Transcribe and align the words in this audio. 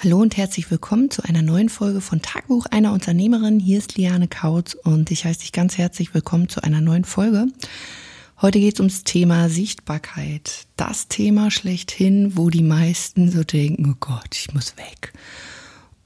Hallo 0.00 0.20
und 0.20 0.36
herzlich 0.36 0.70
willkommen 0.70 1.10
zu 1.10 1.24
einer 1.24 1.42
neuen 1.42 1.68
Folge 1.68 2.00
von 2.00 2.22
Tagebuch 2.22 2.66
einer 2.66 2.92
Unternehmerin. 2.92 3.58
Hier 3.58 3.78
ist 3.78 3.96
Liane 3.96 4.28
Kautz 4.28 4.74
und 4.74 5.10
ich 5.10 5.24
heiße 5.24 5.40
dich 5.40 5.50
ganz 5.50 5.76
herzlich 5.76 6.14
willkommen 6.14 6.48
zu 6.48 6.62
einer 6.62 6.80
neuen 6.80 7.02
Folge. 7.02 7.46
Heute 8.40 8.60
geht 8.60 8.74
es 8.74 8.80
ums 8.80 9.02
Thema 9.02 9.48
Sichtbarkeit. 9.48 10.68
Das 10.76 11.08
Thema 11.08 11.50
schlechthin, 11.50 12.36
wo 12.36 12.48
die 12.48 12.62
meisten 12.62 13.28
so 13.32 13.42
denken, 13.42 13.90
oh 13.90 13.96
Gott, 13.98 14.36
ich 14.36 14.54
muss 14.54 14.76
weg. 14.76 15.12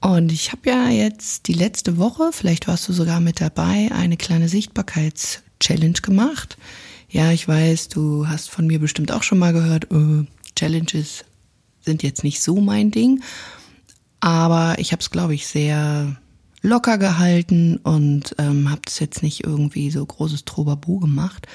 Und 0.01 0.31
ich 0.31 0.51
habe 0.51 0.67
ja 0.71 0.89
jetzt 0.89 1.47
die 1.47 1.53
letzte 1.53 1.99
Woche, 1.99 2.31
vielleicht 2.31 2.67
warst 2.67 2.89
du 2.89 2.93
sogar 2.93 3.19
mit 3.19 3.41
dabei, 3.41 3.91
eine 3.93 4.17
kleine 4.17 4.49
Sichtbarkeits-Challenge 4.49 6.01
gemacht. 6.01 6.57
Ja, 7.09 7.31
ich 7.31 7.47
weiß, 7.47 7.89
du 7.89 8.27
hast 8.27 8.49
von 8.49 8.65
mir 8.65 8.79
bestimmt 8.79 9.11
auch 9.11 9.21
schon 9.21 9.37
mal 9.37 9.53
gehört, 9.53 9.91
äh, 9.91 10.25
Challenges 10.55 11.25
sind 11.81 12.01
jetzt 12.01 12.23
nicht 12.23 12.41
so 12.41 12.59
mein 12.59 12.89
Ding. 12.89 13.21
Aber 14.23 14.79
ich 14.79 14.93
habe 14.93 15.01
es, 15.01 15.09
glaube 15.09 15.35
ich, 15.35 15.47
sehr 15.47 16.15
locker 16.61 16.97
gehalten 16.97 17.75
und 17.75 18.33
ähm, 18.37 18.71
habe 18.71 18.83
es 18.87 18.99
jetzt 18.99 19.21
nicht 19.21 19.43
irgendwie 19.43 19.91
so 19.91 20.05
großes 20.05 20.45
Trobabu 20.45 21.01
gemacht. 21.01 21.45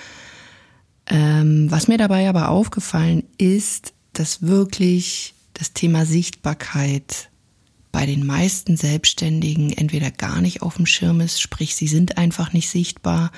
Ähm, 1.07 1.71
was 1.71 1.89
mir 1.89 1.97
dabei 1.97 2.29
aber 2.29 2.51
aufgefallen 2.51 3.23
ist, 3.39 3.95
dass 4.13 4.43
wirklich 4.43 5.33
das 5.55 5.73
Thema 5.73 6.05
Sichtbarkeit 6.05 7.31
bei 7.91 8.05
den 8.05 8.27
meisten 8.27 8.77
Selbstständigen 8.77 9.73
entweder 9.73 10.11
gar 10.11 10.43
nicht 10.43 10.61
auf 10.61 10.77
dem 10.77 10.85
Schirm 10.85 11.23
ist, 11.23 11.41
sprich 11.41 11.75
sie 11.75 11.89
sind 11.89 12.19
einfach 12.19 12.53
nicht 12.53 12.69
sichtbar 12.69 13.33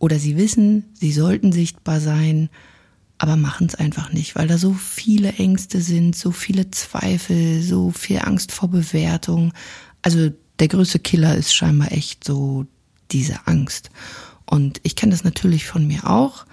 oder 0.00 0.18
sie 0.18 0.36
wissen, 0.36 0.86
sie 0.94 1.12
sollten 1.12 1.52
sichtbar 1.52 2.00
sein 2.00 2.50
aber 3.20 3.36
machen 3.36 3.66
es 3.66 3.74
einfach 3.74 4.14
nicht, 4.14 4.34
weil 4.34 4.48
da 4.48 4.56
so 4.56 4.72
viele 4.72 5.34
Ängste 5.34 5.82
sind, 5.82 6.16
so 6.16 6.30
viele 6.30 6.70
Zweifel, 6.70 7.60
so 7.60 7.90
viel 7.90 8.20
Angst 8.20 8.50
vor 8.50 8.70
Bewertung. 8.70 9.52
Also 10.00 10.30
der 10.58 10.68
größte 10.68 11.00
Killer 11.00 11.34
ist 11.34 11.54
scheinbar 11.54 11.92
echt 11.92 12.24
so 12.24 12.64
diese 13.12 13.46
Angst. 13.46 13.90
Und 14.46 14.80
ich 14.84 14.96
kenne 14.96 15.12
das 15.12 15.22
natürlich 15.22 15.66
von 15.66 15.86
mir 15.86 16.08
auch. 16.08 16.46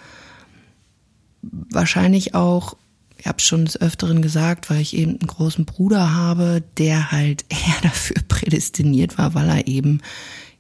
Wahrscheinlich 1.42 2.36
auch, 2.36 2.75
ich 3.17 3.27
habe 3.27 3.39
schon 3.39 3.64
des 3.64 3.80
Öfteren 3.80 4.22
gesagt, 4.22 4.70
weil 4.70 4.81
ich 4.81 4.94
eben 4.94 5.11
einen 5.11 5.27
großen 5.27 5.64
Bruder 5.64 6.14
habe, 6.16 6.61
der 6.75 7.14
halt 7.14 7.45
eher 7.49 7.81
dafür 7.81 8.22
prädestiniert 8.27 9.17
war, 9.17 9.33
weil 9.36 9.47
er 9.47 9.67
eben 9.67 10.02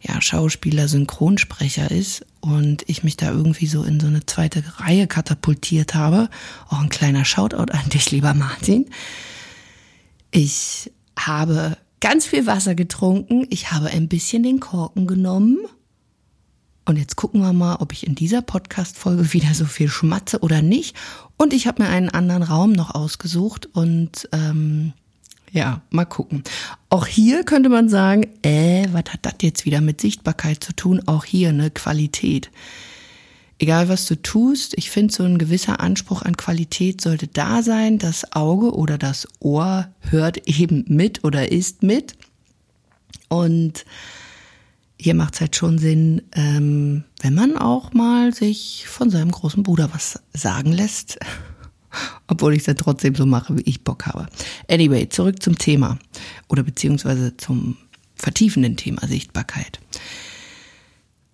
ja, 0.01 0.21
Schauspieler, 0.21 0.87
Synchronsprecher 0.87 1.89
ist 1.91 2.25
und 2.39 2.83
ich 2.87 3.03
mich 3.03 3.17
da 3.17 3.31
irgendwie 3.31 3.67
so 3.67 3.83
in 3.83 3.99
so 3.99 4.07
eine 4.07 4.25
zweite 4.25 4.63
Reihe 4.77 5.07
katapultiert 5.07 5.95
habe. 5.95 6.29
Auch 6.69 6.79
ein 6.79 6.89
kleiner 6.89 7.25
Shoutout 7.25 7.71
an 7.71 7.89
dich, 7.89 8.11
lieber 8.11 8.33
Martin. 8.33 8.85
Ich 10.31 10.91
habe 11.17 11.77
ganz 11.99 12.25
viel 12.25 12.45
Wasser 12.45 12.75
getrunken. 12.75 13.47
Ich 13.49 13.71
habe 13.71 13.87
ein 13.87 14.07
bisschen 14.07 14.43
den 14.43 14.59
Korken 14.59 15.07
genommen. 15.07 15.57
Und 16.85 16.97
jetzt 16.97 17.17
gucken 17.17 17.41
wir 17.41 17.51
mal, 17.51 17.77
ob 17.77 17.91
ich 17.91 18.07
in 18.07 18.15
dieser 18.15 18.41
Podcast-Folge 18.41 19.33
wieder 19.33 19.53
so 19.53 19.65
viel 19.65 19.89
schmatze 19.89 20.39
oder 20.39 20.61
nicht. 20.61 20.95
Und 21.35 21.53
ich 21.53 21.67
habe 21.67 21.83
mir 21.83 21.89
einen 21.89 22.09
anderen 22.09 22.43
Raum 22.43 22.71
noch 22.71 22.95
ausgesucht 22.95 23.65
und 23.73 24.29
ähm, 24.31 24.93
ja, 25.51 25.81
mal 25.89 26.05
gucken. 26.05 26.43
Auch 26.89 27.07
hier 27.07 27.43
könnte 27.43 27.69
man 27.69 27.89
sagen, 27.89 28.27
äh, 28.43 28.87
was 28.91 29.13
hat 29.13 29.19
das 29.21 29.35
jetzt 29.41 29.65
wieder 29.65 29.81
mit 29.81 30.01
Sichtbarkeit 30.01 30.63
zu 30.63 30.73
tun? 30.73 31.01
Auch 31.05 31.25
hier 31.25 31.49
eine 31.49 31.71
Qualität. 31.71 32.51
Egal 33.59 33.89
was 33.89 34.05
du 34.05 34.21
tust, 34.21 34.77
ich 34.77 34.91
finde 34.91 35.13
so 35.13 35.23
ein 35.23 35.39
gewisser 35.39 35.79
Anspruch 35.79 36.21
an 36.21 36.37
Qualität 36.37 37.01
sollte 37.01 37.27
da 37.27 37.63
sein. 37.63 37.97
Das 37.97 38.33
Auge 38.33 38.75
oder 38.75 38.97
das 38.99 39.27
Ohr 39.39 39.87
hört 40.01 40.47
eben 40.47 40.85
mit 40.87 41.23
oder 41.23 41.51
ist 41.51 41.81
mit. 41.81 42.15
Und 43.29 43.85
hier 44.99 45.15
macht 45.15 45.35
es 45.35 45.41
halt 45.41 45.55
schon 45.55 45.79
Sinn, 45.79 46.21
ähm, 46.33 47.03
wenn 47.21 47.33
man 47.33 47.57
auch 47.57 47.93
mal 47.93 48.33
sich 48.33 48.85
von 48.87 49.09
seinem 49.09 49.31
großen 49.31 49.63
Bruder 49.63 49.89
was 49.91 50.19
sagen 50.33 50.71
lässt, 50.71 51.17
obwohl 52.27 52.53
ich 52.53 52.61
es 52.61 52.65
ja 52.65 52.73
trotzdem 52.73 53.15
so 53.15 53.25
mache, 53.25 53.57
wie 53.57 53.63
ich 53.63 53.83
Bock 53.83 54.05
habe. 54.05 54.27
Anyway, 54.69 55.09
zurück 55.09 55.41
zum 55.41 55.57
Thema 55.57 55.97
oder 56.47 56.63
beziehungsweise 56.63 57.35
zum 57.37 57.77
vertiefenden 58.15 58.77
Thema 58.77 59.07
Sichtbarkeit. 59.07 59.79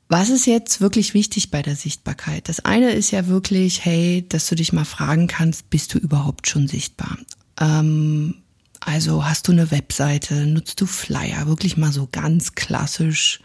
Was 0.10 0.30
ist 0.30 0.46
jetzt 0.46 0.82
wirklich 0.82 1.14
wichtig 1.14 1.50
bei 1.50 1.62
der 1.62 1.76
Sichtbarkeit? 1.76 2.48
Das 2.50 2.64
eine 2.66 2.92
ist 2.92 3.12
ja 3.12 3.28
wirklich, 3.28 3.84
hey, 3.84 4.26
dass 4.28 4.48
du 4.48 4.56
dich 4.56 4.74
mal 4.74 4.86
fragen 4.86 5.28
kannst, 5.28 5.70
bist 5.70 5.94
du 5.94 5.98
überhaupt 5.98 6.48
schon 6.48 6.68
sichtbar? 6.68 7.18
Ähm, 7.60 8.36
also 8.80 9.26
hast 9.26 9.48
du 9.48 9.54
eine 9.54 9.72
Webseite, 9.72 10.46
nutzt 10.46 10.82
du 10.82 10.86
Flyer, 10.86 11.48
wirklich 11.48 11.78
mal 11.78 11.92
so 11.92 12.08
ganz 12.12 12.54
klassisch, 12.54 13.40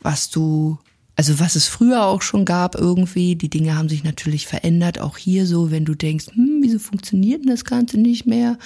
was 0.00 0.30
du 0.30 0.78
also 1.16 1.38
was 1.40 1.56
es 1.56 1.68
früher 1.68 2.06
auch 2.06 2.22
schon 2.22 2.44
gab 2.44 2.74
irgendwie, 2.74 3.36
die 3.36 3.50
Dinge 3.50 3.76
haben 3.76 3.88
sich 3.88 4.02
natürlich 4.02 4.46
verändert, 4.46 4.98
auch 4.98 5.18
hier 5.18 5.46
so, 5.46 5.70
wenn 5.70 5.84
du 5.84 5.94
denkst, 5.94 6.28
hm, 6.32 6.60
wieso 6.62 6.78
funktioniert 6.78 7.42
denn 7.42 7.50
das 7.50 7.64
Ganze 7.64 7.98
nicht 7.98 8.26
mehr? 8.26 8.58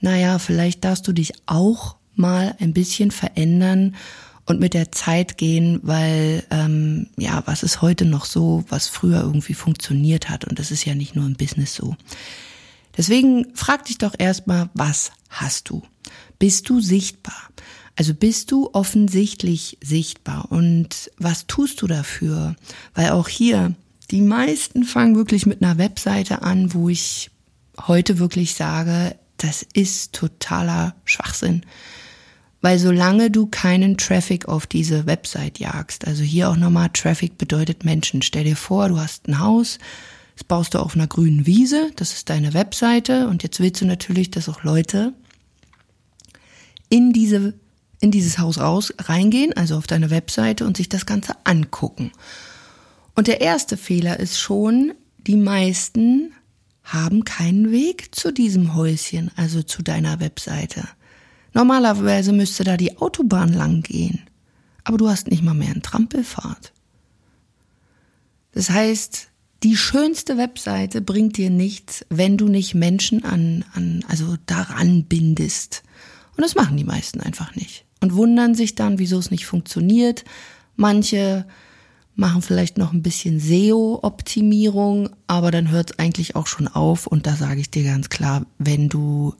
Naja, 0.00 0.38
vielleicht 0.38 0.84
darfst 0.84 1.06
du 1.06 1.12
dich 1.12 1.32
auch 1.46 1.96
mal 2.14 2.54
ein 2.58 2.72
bisschen 2.72 3.10
verändern 3.10 3.94
und 4.46 4.60
mit 4.60 4.74
der 4.74 4.92
Zeit 4.92 5.38
gehen, 5.38 5.80
weil 5.82 6.44
ähm, 6.50 7.08
ja, 7.16 7.42
was 7.46 7.62
ist 7.62 7.82
heute 7.82 8.04
noch 8.04 8.24
so, 8.24 8.64
was 8.68 8.88
früher 8.88 9.20
irgendwie 9.20 9.54
funktioniert 9.54 10.28
hat 10.28 10.44
und 10.44 10.58
das 10.58 10.70
ist 10.70 10.84
ja 10.84 10.94
nicht 10.94 11.14
nur 11.14 11.26
im 11.26 11.34
Business 11.34 11.74
so. 11.74 11.96
Deswegen 12.96 13.48
frag 13.54 13.84
dich 13.84 13.98
doch 13.98 14.14
erstmal, 14.16 14.70
was 14.74 15.12
hast 15.28 15.68
du? 15.68 15.82
Bist 16.38 16.68
du 16.68 16.80
sichtbar? 16.80 17.50
Also 17.96 18.12
bist 18.12 18.52
du 18.52 18.68
offensichtlich 18.74 19.78
sichtbar 19.82 20.52
und 20.52 21.10
was 21.16 21.46
tust 21.46 21.80
du 21.80 21.86
dafür? 21.86 22.54
Weil 22.94 23.10
auch 23.10 23.28
hier, 23.28 23.74
die 24.10 24.20
meisten 24.20 24.84
fangen 24.84 25.16
wirklich 25.16 25.46
mit 25.46 25.62
einer 25.62 25.78
Webseite 25.78 26.42
an, 26.42 26.74
wo 26.74 26.90
ich 26.90 27.30
heute 27.86 28.18
wirklich 28.18 28.54
sage, 28.54 29.16
das 29.38 29.66
ist 29.72 30.12
totaler 30.12 30.94
Schwachsinn. 31.06 31.62
Weil 32.60 32.78
solange 32.78 33.30
du 33.30 33.46
keinen 33.46 33.96
Traffic 33.96 34.46
auf 34.46 34.66
diese 34.66 35.06
Website 35.06 35.58
jagst, 35.58 36.06
also 36.06 36.22
hier 36.22 36.50
auch 36.50 36.56
nochmal 36.56 36.90
Traffic 36.92 37.38
bedeutet 37.38 37.84
Menschen. 37.84 38.22
Stell 38.22 38.44
dir 38.44 38.56
vor, 38.56 38.88
du 38.88 38.98
hast 38.98 39.26
ein 39.28 39.38
Haus, 39.38 39.78
das 40.34 40.44
baust 40.44 40.74
du 40.74 40.80
auf 40.80 40.94
einer 40.94 41.06
grünen 41.06 41.46
Wiese, 41.46 41.90
das 41.96 42.12
ist 42.12 42.28
deine 42.28 42.52
Webseite 42.52 43.28
und 43.28 43.42
jetzt 43.42 43.60
willst 43.60 43.80
du 43.80 43.86
natürlich, 43.86 44.30
dass 44.30 44.50
auch 44.50 44.64
Leute 44.64 45.14
in 46.88 47.12
diese 47.12 47.54
in 48.00 48.10
dieses 48.10 48.38
Haus 48.38 48.58
raus, 48.58 48.92
reingehen, 48.98 49.52
also 49.54 49.76
auf 49.76 49.86
deine 49.86 50.10
Webseite 50.10 50.66
und 50.66 50.76
sich 50.76 50.88
das 50.88 51.06
Ganze 51.06 51.34
angucken. 51.44 52.12
Und 53.14 53.26
der 53.26 53.40
erste 53.40 53.76
Fehler 53.76 54.20
ist 54.20 54.38
schon, 54.38 54.92
die 55.26 55.36
meisten 55.36 56.32
haben 56.84 57.24
keinen 57.24 57.72
Weg 57.72 58.14
zu 58.14 58.32
diesem 58.32 58.74
Häuschen, 58.74 59.30
also 59.36 59.62
zu 59.62 59.82
deiner 59.82 60.20
Webseite. 60.20 60.86
Normalerweise 61.52 62.32
müsste 62.32 62.64
da 62.64 62.76
die 62.76 62.98
Autobahn 62.98 63.52
lang 63.52 63.82
gehen, 63.82 64.20
aber 64.84 64.98
du 64.98 65.08
hast 65.08 65.28
nicht 65.28 65.42
mal 65.42 65.54
mehr 65.54 65.70
einen 65.70 65.82
Trampelfahrt. 65.82 66.72
Das 68.52 68.70
heißt, 68.70 69.28
die 69.62 69.76
schönste 69.76 70.36
Webseite 70.36 71.00
bringt 71.00 71.38
dir 71.38 71.50
nichts, 71.50 72.04
wenn 72.10 72.36
du 72.36 72.46
nicht 72.48 72.74
Menschen 72.74 73.24
an, 73.24 73.64
an 73.72 74.04
also 74.06 74.36
daran 74.44 75.04
bindest. 75.04 75.82
Und 76.36 76.42
das 76.42 76.54
machen 76.54 76.76
die 76.76 76.84
meisten 76.84 77.20
einfach 77.20 77.56
nicht 77.56 77.85
und 78.00 78.14
wundern 78.14 78.54
sich 78.54 78.74
dann, 78.74 78.98
wieso 78.98 79.18
es 79.18 79.30
nicht 79.30 79.46
funktioniert. 79.46 80.24
Manche 80.76 81.46
machen 82.14 82.42
vielleicht 82.42 82.78
noch 82.78 82.92
ein 82.92 83.02
bisschen 83.02 83.40
SEO-Optimierung, 83.40 85.10
aber 85.26 85.50
dann 85.50 85.70
hört 85.70 85.90
es 85.92 85.98
eigentlich 85.98 86.34
auch 86.34 86.46
schon 86.46 86.68
auf. 86.68 87.06
Und 87.06 87.26
da 87.26 87.36
sage 87.36 87.60
ich 87.60 87.70
dir 87.70 87.84
ganz 87.84 88.08
klar, 88.08 88.46
wenn 88.58 88.88
du 88.88 89.34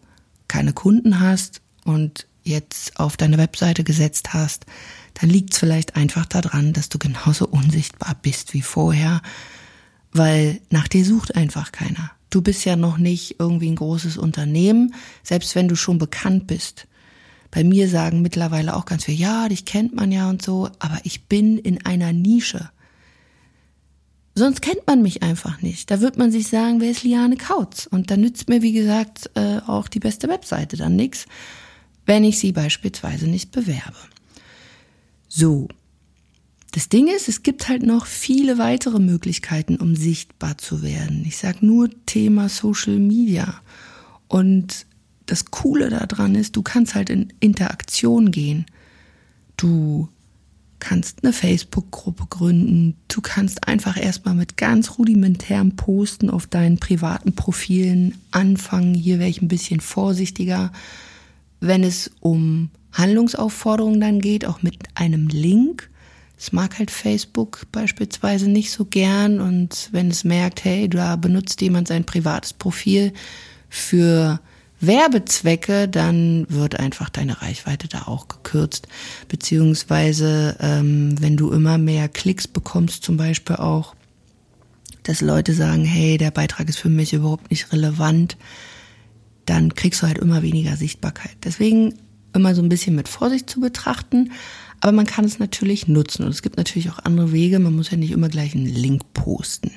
keine 0.48 0.72
Kunden 0.72 1.20
hast 1.20 1.62
und 1.84 2.26
jetzt 2.44 3.00
auf 3.00 3.16
deine 3.16 3.38
Webseite 3.38 3.82
gesetzt 3.82 4.32
hast, 4.34 4.66
dann 5.14 5.30
liegt 5.30 5.54
es 5.54 5.58
vielleicht 5.58 5.96
einfach 5.96 6.26
daran, 6.26 6.72
dass 6.72 6.88
du 6.88 6.98
genauso 6.98 7.48
unsichtbar 7.48 8.16
bist 8.20 8.54
wie 8.54 8.62
vorher, 8.62 9.22
weil 10.12 10.60
nach 10.70 10.86
dir 10.86 11.04
sucht 11.04 11.34
einfach 11.34 11.72
keiner. 11.72 12.12
Du 12.30 12.42
bist 12.42 12.64
ja 12.64 12.76
noch 12.76 12.98
nicht 12.98 13.36
irgendwie 13.38 13.70
ein 13.70 13.76
großes 13.76 14.18
Unternehmen, 14.18 14.94
selbst 15.22 15.54
wenn 15.54 15.68
du 15.68 15.76
schon 15.76 15.98
bekannt 15.98 16.46
bist 16.46 16.86
bei 17.50 17.64
mir 17.64 17.88
sagen 17.88 18.22
mittlerweile 18.22 18.76
auch 18.76 18.84
ganz 18.84 19.04
viel, 19.04 19.14
ja, 19.14 19.48
dich 19.48 19.64
kennt 19.64 19.94
man 19.94 20.12
ja 20.12 20.28
und 20.28 20.42
so, 20.42 20.68
aber 20.78 20.98
ich 21.04 21.24
bin 21.24 21.58
in 21.58 21.84
einer 21.84 22.12
Nische. 22.12 22.70
Sonst 24.34 24.60
kennt 24.60 24.86
man 24.86 25.00
mich 25.00 25.22
einfach 25.22 25.62
nicht. 25.62 25.90
Da 25.90 26.02
wird 26.02 26.18
man 26.18 26.30
sich 26.30 26.48
sagen, 26.48 26.80
wer 26.80 26.90
ist 26.90 27.04
Liane 27.04 27.36
Kautz? 27.36 27.86
Und 27.90 28.10
da 28.10 28.18
nützt 28.18 28.50
mir, 28.50 28.60
wie 28.60 28.72
gesagt, 28.72 29.30
äh, 29.34 29.60
auch 29.66 29.88
die 29.88 29.98
beste 29.98 30.28
Webseite 30.28 30.76
dann 30.76 30.94
nichts, 30.94 31.24
wenn 32.04 32.22
ich 32.22 32.38
sie 32.38 32.52
beispielsweise 32.52 33.26
nicht 33.26 33.50
bewerbe. 33.50 33.96
So. 35.28 35.68
Das 36.72 36.90
Ding 36.90 37.08
ist, 37.08 37.28
es 37.28 37.42
gibt 37.42 37.68
halt 37.70 37.82
noch 37.82 38.04
viele 38.04 38.58
weitere 38.58 38.98
Möglichkeiten, 38.98 39.76
um 39.76 39.96
sichtbar 39.96 40.58
zu 40.58 40.82
werden. 40.82 41.24
Ich 41.26 41.38
sag 41.38 41.62
nur 41.62 41.88
Thema 42.04 42.50
Social 42.50 42.98
Media. 42.98 43.62
Und 44.28 44.84
das 45.26 45.46
Coole 45.46 45.90
daran 45.90 46.34
ist, 46.34 46.56
du 46.56 46.62
kannst 46.62 46.94
halt 46.94 47.10
in 47.10 47.32
Interaktion 47.40 48.30
gehen. 48.30 48.66
Du 49.56 50.08
kannst 50.78 51.24
eine 51.24 51.32
Facebook-Gruppe 51.32 52.26
gründen. 52.28 52.96
Du 53.08 53.20
kannst 53.20 53.66
einfach 53.66 53.96
erstmal 53.96 54.34
mit 54.34 54.56
ganz 54.56 54.98
rudimentärem 54.98 55.76
Posten 55.76 56.30
auf 56.30 56.46
deinen 56.46 56.78
privaten 56.78 57.34
Profilen 57.34 58.14
anfangen. 58.30 58.94
Hier 58.94 59.18
wäre 59.18 59.30
ich 59.30 59.42
ein 59.42 59.48
bisschen 59.48 59.80
vorsichtiger, 59.80 60.72
wenn 61.60 61.82
es 61.82 62.10
um 62.20 62.70
Handlungsaufforderungen 62.92 64.00
dann 64.00 64.20
geht, 64.20 64.44
auch 64.44 64.62
mit 64.62 64.76
einem 64.94 65.28
Link. 65.28 65.90
Es 66.38 66.52
mag 66.52 66.78
halt 66.78 66.90
Facebook 66.90 67.66
beispielsweise 67.72 68.48
nicht 68.48 68.70
so 68.70 68.84
gern 68.84 69.40
und 69.40 69.88
wenn 69.92 70.10
es 70.10 70.22
merkt, 70.22 70.64
hey, 70.64 70.88
da 70.88 71.16
benutzt 71.16 71.62
jemand 71.62 71.88
sein 71.88 72.04
privates 72.04 72.52
Profil 72.52 73.12
für 73.70 74.40
Werbezwecke, 74.86 75.88
dann 75.88 76.46
wird 76.48 76.78
einfach 76.78 77.08
deine 77.10 77.42
Reichweite 77.42 77.88
da 77.88 78.02
auch 78.02 78.28
gekürzt. 78.28 78.88
Beziehungsweise, 79.28 80.56
ähm, 80.60 81.14
wenn 81.20 81.36
du 81.36 81.50
immer 81.52 81.78
mehr 81.78 82.08
Klicks 82.08 82.48
bekommst, 82.48 83.02
zum 83.02 83.16
Beispiel 83.16 83.56
auch, 83.56 83.94
dass 85.02 85.20
Leute 85.20 85.54
sagen, 85.54 85.84
hey, 85.84 86.18
der 86.18 86.30
Beitrag 86.30 86.68
ist 86.68 86.78
für 86.78 86.88
mich 86.88 87.12
überhaupt 87.12 87.50
nicht 87.50 87.72
relevant, 87.72 88.36
dann 89.44 89.74
kriegst 89.74 90.02
du 90.02 90.06
halt 90.06 90.18
immer 90.18 90.42
weniger 90.42 90.76
Sichtbarkeit. 90.76 91.36
Deswegen 91.44 91.94
immer 92.36 92.54
so 92.54 92.62
ein 92.62 92.68
bisschen 92.68 92.94
mit 92.94 93.08
Vorsicht 93.08 93.48
zu 93.50 93.60
betrachten. 93.60 94.32
Aber 94.80 94.92
man 94.92 95.06
kann 95.06 95.24
es 95.24 95.38
natürlich 95.38 95.88
nutzen. 95.88 96.24
Und 96.24 96.30
es 96.30 96.42
gibt 96.42 96.56
natürlich 96.58 96.90
auch 96.90 96.98
andere 96.98 97.32
Wege. 97.32 97.58
Man 97.58 97.74
muss 97.74 97.90
ja 97.90 97.96
nicht 97.96 98.10
immer 98.10 98.28
gleich 98.28 98.54
einen 98.54 98.66
Link 98.66 99.02
posten. 99.14 99.72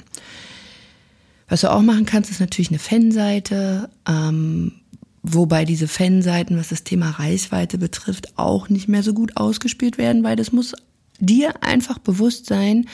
Was 1.48 1.62
du 1.62 1.72
auch 1.72 1.82
machen 1.82 2.06
kannst, 2.06 2.30
ist 2.30 2.42
natürlich 2.42 2.70
eine 2.70 2.80
Fanseite. 2.80 3.90
Ähm, 4.08 4.74
Wobei 5.22 5.66
diese 5.66 5.88
Fanseiten, 5.88 6.58
was 6.58 6.70
das 6.70 6.84
Thema 6.84 7.10
Reichweite 7.12 7.78
betrifft, 7.78 8.38
auch 8.38 8.70
nicht 8.70 8.88
mehr 8.88 9.04
so 9.04 9.14
gut 9.14 9.36
ausgespielt 9.36 9.98
werden, 9.98 10.24
weil 10.24 10.36
das 10.36 10.52
muss 10.52 10.74
dir 11.20 11.62
einfach 11.64 12.00
bewusst 12.00 12.46
sein, 12.46 12.88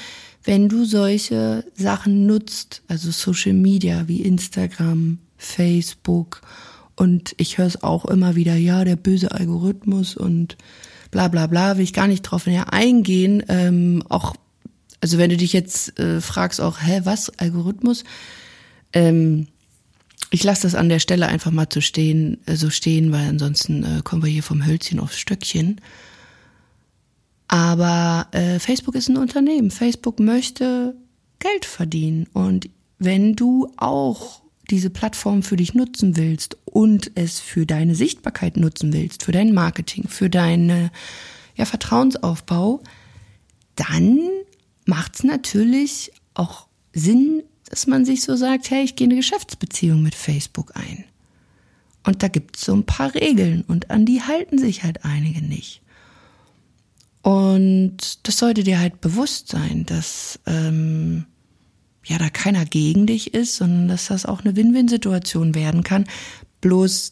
wenn 0.44 0.70
du 0.70 0.86
solche 0.86 1.66
Sachen 1.76 2.26
nutzt, 2.26 2.84
also 2.88 3.12
Social 3.12 3.54
Media 3.54 4.08
wie 4.08 4.22
Instagram, 4.22 5.20
Facebook 5.38 6.42
und 6.96 7.34
ich 7.38 7.58
höre 7.58 7.68
es 7.68 7.84
auch 7.84 8.06
immer 8.06 8.36
wieder, 8.36 8.56
ja, 8.56 8.84
der 8.86 8.96
böse 8.96 9.32
Algorithmus 9.32 10.16
und 10.16 10.58
bla 11.12 11.28
bla 11.28 11.48
bla, 11.48 11.78
will 11.78 11.84
ich 11.84 11.94
gar 11.94 12.08
nicht 12.08 12.22
drauf 12.24 12.48
näher 12.48 12.74
eingehen. 12.74 13.44
Ähm, 13.48 14.04
auch, 14.10 14.36
also 15.02 15.18
wenn 15.18 15.30
du 15.30 15.38
dich 15.38 15.54
jetzt 15.54 16.00
äh, 16.00 16.22
fragst 16.22 16.62
auch, 16.62 16.82
hä, 16.82 17.02
was, 17.04 17.38
Algorithmus? 17.38 18.04
Ähm, 18.94 19.48
ich 20.32 20.44
lasse 20.44 20.64
das 20.64 20.76
an 20.76 20.90
der 20.90 21.00
Stelle 21.00 21.28
einfach 21.28 21.52
mal 21.52 21.70
zu 21.70 21.82
stehen, 21.82 22.40
äh, 22.46 22.56
so 22.56 22.70
stehen, 22.70 23.12
weil 23.12 23.28
ansonsten 23.28 23.84
äh, 23.84 24.02
kommen 24.04 24.24
wir 24.24 24.30
hier 24.30 24.44
vom 24.44 24.66
Hölzchen 24.66 25.00
aufs 25.00 25.18
Stöckchen. 25.18 25.82
Aber 27.48 28.28
äh, 28.32 28.60
Facebook 28.60 28.96
ist 28.96 29.10
ein 29.10 29.18
Unternehmen. 29.18 29.72
Facebook 29.72 30.20
möchte 30.20 30.96
Geld 31.40 31.66
verdienen. 31.66 32.28
Und 32.34 32.70
wenn 32.98 33.36
du 33.36 33.72
auch 33.78 34.42
diese 34.70 34.90
Plattform 34.90 35.44
für 35.44 35.58
dich 35.58 35.76
nutzen 35.76 36.18
willst 36.18 36.58
und 36.66 37.12
es 37.16 37.40
für 37.40 37.68
deine 37.68 37.94
Sichtbarkeit 37.94 38.58
nutzen 38.58 38.92
willst, 38.94 39.24
für 39.24 39.32
dein 39.32 39.54
Marketing, 39.54 40.08
für 40.08 40.30
deinen 40.30 40.90
ja, 41.56 41.66
Vertrauensaufbau, 41.66 42.82
dann 43.76 44.20
macht 44.86 45.16
es 45.16 45.24
natürlich 45.24 46.12
auch 46.34 46.68
Sinn, 46.94 47.44
dass 47.76 47.88
man 47.88 48.06
sich 48.06 48.22
so 48.22 48.38
sagt, 48.38 48.72
hey, 48.72 48.86
ich 48.86 48.96
gehe 48.96 49.06
eine 49.06 49.18
Geschäftsbeziehung 49.18 50.02
mit 50.02 50.16
Facebook 50.16 50.78
ein. 50.78 51.04
Und 52.06 52.24
da 52.24 52.30
gibt 52.30 52.56
es 52.56 52.62
so 52.62 52.74
ein 52.74 52.86
paar 52.86 53.14
Regeln 53.14 53.66
und 53.68 53.92
an 53.92 54.06
die 54.06 54.22
halten 54.22 54.58
sich 54.58 54.84
halt 54.84 55.04
einige 55.04 55.44
nicht. 55.44 55.82
Und 57.22 58.26
das 58.26 58.38
sollte 58.38 58.64
dir 58.64 58.80
halt 58.80 59.02
bewusst 59.02 59.50
sein, 59.50 59.86
dass 59.86 60.40
ähm, 60.46 61.26
ja 62.06 62.18
da 62.18 62.30
keiner 62.30 62.64
gegen 62.64 63.08
dich 63.08 63.34
ist, 63.34 63.58
sondern 63.58 63.90
dass 63.90 64.08
das 64.08 64.26
auch 64.26 64.46
eine 64.46 64.56
Win-Win-Situation 64.56 65.54
werden 65.54 65.84
kann. 65.84 66.06
Bloß 66.62 67.12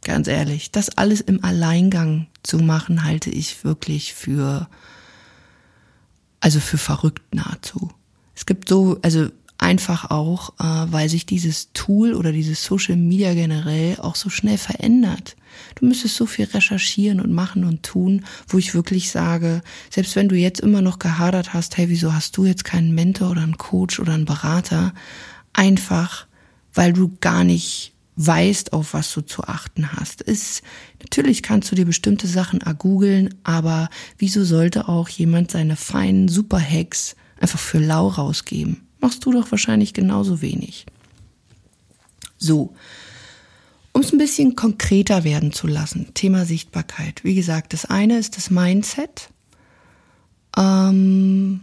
ganz 0.00 0.28
ehrlich, 0.28 0.70
das 0.70 0.96
alles 0.96 1.20
im 1.20 1.44
Alleingang 1.44 2.28
zu 2.42 2.56
machen, 2.56 3.04
halte 3.04 3.28
ich 3.28 3.64
wirklich 3.64 4.14
für 4.14 4.66
also 6.40 6.58
für 6.58 6.78
verrückt 6.78 7.34
nahezu. 7.34 7.90
Es 8.34 8.46
gibt 8.46 8.70
so, 8.70 8.98
also 9.02 9.28
Einfach 9.64 10.10
auch, 10.10 10.50
äh, 10.60 10.92
weil 10.92 11.08
sich 11.08 11.24
dieses 11.24 11.72
Tool 11.72 12.12
oder 12.12 12.32
dieses 12.32 12.62
Social 12.62 12.96
Media 12.96 13.32
generell 13.32 13.96
auch 13.98 14.14
so 14.14 14.28
schnell 14.28 14.58
verändert. 14.58 15.36
Du 15.76 15.86
müsstest 15.86 16.16
so 16.16 16.26
viel 16.26 16.44
recherchieren 16.44 17.18
und 17.18 17.32
machen 17.32 17.64
und 17.64 17.82
tun, 17.82 18.26
wo 18.46 18.58
ich 18.58 18.74
wirklich 18.74 19.10
sage, 19.10 19.62
selbst 19.88 20.16
wenn 20.16 20.28
du 20.28 20.36
jetzt 20.36 20.60
immer 20.60 20.82
noch 20.82 20.98
gehadert 20.98 21.54
hast, 21.54 21.78
hey, 21.78 21.88
wieso 21.88 22.12
hast 22.12 22.36
du 22.36 22.44
jetzt 22.44 22.64
keinen 22.66 22.94
Mentor 22.94 23.30
oder 23.30 23.40
einen 23.40 23.56
Coach 23.56 24.00
oder 24.00 24.12
einen 24.12 24.26
Berater? 24.26 24.92
Einfach, 25.54 26.26
weil 26.74 26.92
du 26.92 27.16
gar 27.22 27.42
nicht 27.42 27.94
weißt, 28.16 28.74
auf 28.74 28.92
was 28.92 29.10
du 29.14 29.22
zu 29.22 29.44
achten 29.44 29.92
hast. 29.92 30.20
Ist, 30.20 30.62
natürlich 31.00 31.42
kannst 31.42 31.72
du 31.72 31.74
dir 31.74 31.86
bestimmte 31.86 32.26
Sachen 32.26 32.60
ergoogeln, 32.60 33.34
aber 33.44 33.88
wieso 34.18 34.44
sollte 34.44 34.88
auch 34.88 35.08
jemand 35.08 35.52
seine 35.52 35.76
feinen 35.76 36.28
Superhacks 36.28 37.16
einfach 37.40 37.58
für 37.58 37.78
lau 37.78 38.08
rausgeben? 38.08 38.82
Machst 39.04 39.26
du 39.26 39.32
doch 39.32 39.50
wahrscheinlich 39.50 39.92
genauso 39.92 40.40
wenig. 40.40 40.86
So, 42.38 42.74
um 43.92 44.00
es 44.00 44.14
ein 44.14 44.18
bisschen 44.18 44.56
konkreter 44.56 45.24
werden 45.24 45.52
zu 45.52 45.66
lassen, 45.66 46.14
Thema 46.14 46.46
Sichtbarkeit. 46.46 47.22
Wie 47.22 47.34
gesagt, 47.34 47.74
das 47.74 47.84
eine 47.84 48.16
ist 48.16 48.38
das 48.38 48.48
Mindset, 48.48 49.28
ähm, 50.56 51.60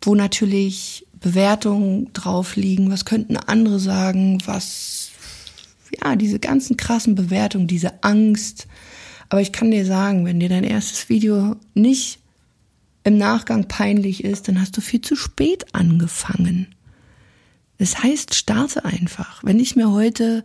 wo 0.00 0.14
natürlich 0.14 1.06
Bewertungen 1.20 2.14
drauf 2.14 2.56
liegen, 2.56 2.90
was 2.90 3.04
könnten 3.04 3.36
andere 3.36 3.78
sagen, 3.78 4.38
was, 4.46 5.10
ja, 6.02 6.16
diese 6.16 6.38
ganzen 6.38 6.78
krassen 6.78 7.14
Bewertungen, 7.14 7.66
diese 7.66 8.02
Angst. 8.02 8.68
Aber 9.28 9.42
ich 9.42 9.52
kann 9.52 9.70
dir 9.70 9.84
sagen, 9.84 10.24
wenn 10.24 10.40
dir 10.40 10.48
dein 10.48 10.64
erstes 10.64 11.10
Video 11.10 11.56
nicht 11.74 12.20
im 13.04 13.16
Nachgang 13.16 13.68
peinlich 13.68 14.24
ist, 14.24 14.48
dann 14.48 14.60
hast 14.60 14.76
du 14.76 14.80
viel 14.80 15.00
zu 15.00 15.16
spät 15.16 15.74
angefangen. 15.74 16.74
Das 17.78 18.02
heißt, 18.02 18.34
starte 18.34 18.84
einfach. 18.84 19.42
Wenn 19.44 19.60
ich 19.60 19.76
mir 19.76 19.90
heute 19.90 20.44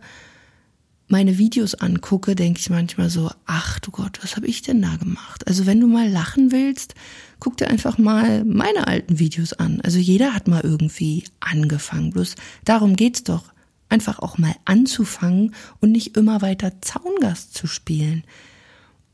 meine 1.08 1.36
Videos 1.36 1.74
angucke, 1.74 2.34
denke 2.34 2.60
ich 2.60 2.70
manchmal 2.70 3.10
so, 3.10 3.30
ach 3.44 3.78
du 3.80 3.90
Gott, 3.90 4.20
was 4.22 4.36
habe 4.36 4.46
ich 4.46 4.62
denn 4.62 4.80
da 4.80 4.96
gemacht? 4.96 5.46
Also 5.46 5.66
wenn 5.66 5.80
du 5.80 5.86
mal 5.86 6.08
lachen 6.08 6.50
willst, 6.50 6.94
guck 7.40 7.56
dir 7.56 7.68
einfach 7.68 7.98
mal 7.98 8.44
meine 8.44 8.86
alten 8.86 9.18
Videos 9.18 9.52
an. 9.52 9.80
Also 9.82 9.98
jeder 9.98 10.32
hat 10.34 10.48
mal 10.48 10.62
irgendwie 10.62 11.24
angefangen. 11.40 12.10
Bloß 12.10 12.36
darum 12.64 12.96
geht's 12.96 13.24
doch. 13.24 13.52
Einfach 13.90 14.18
auch 14.18 14.38
mal 14.38 14.54
anzufangen 14.64 15.54
und 15.80 15.92
nicht 15.92 16.16
immer 16.16 16.40
weiter 16.40 16.80
Zaungast 16.80 17.54
zu 17.54 17.66
spielen. 17.66 18.24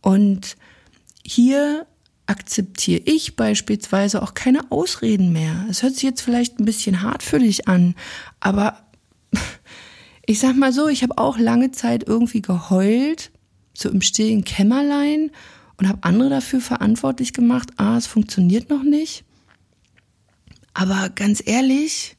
Und 0.00 0.56
hier 1.24 1.86
akzeptiere 2.30 3.02
ich 3.06 3.34
beispielsweise 3.34 4.22
auch 4.22 4.34
keine 4.34 4.70
Ausreden 4.70 5.32
mehr. 5.32 5.66
Es 5.68 5.82
hört 5.82 5.94
sich 5.94 6.04
jetzt 6.04 6.22
vielleicht 6.22 6.60
ein 6.60 6.64
bisschen 6.64 7.02
hart 7.02 7.24
für 7.24 7.40
dich 7.40 7.66
an, 7.66 7.96
aber 8.38 8.78
ich 10.26 10.38
sag 10.38 10.56
mal 10.56 10.72
so, 10.72 10.86
ich 10.86 11.02
habe 11.02 11.18
auch 11.18 11.38
lange 11.38 11.72
Zeit 11.72 12.06
irgendwie 12.06 12.40
geheult, 12.40 13.32
so 13.74 13.90
im 13.90 14.00
stillen 14.00 14.44
Kämmerlein 14.44 15.32
und 15.76 15.88
habe 15.88 16.04
andere 16.04 16.30
dafür 16.30 16.60
verantwortlich 16.60 17.32
gemacht, 17.32 17.70
ah, 17.78 17.96
es 17.96 18.06
funktioniert 18.06 18.70
noch 18.70 18.84
nicht. 18.84 19.24
Aber 20.72 21.08
ganz 21.08 21.42
ehrlich, 21.44 22.16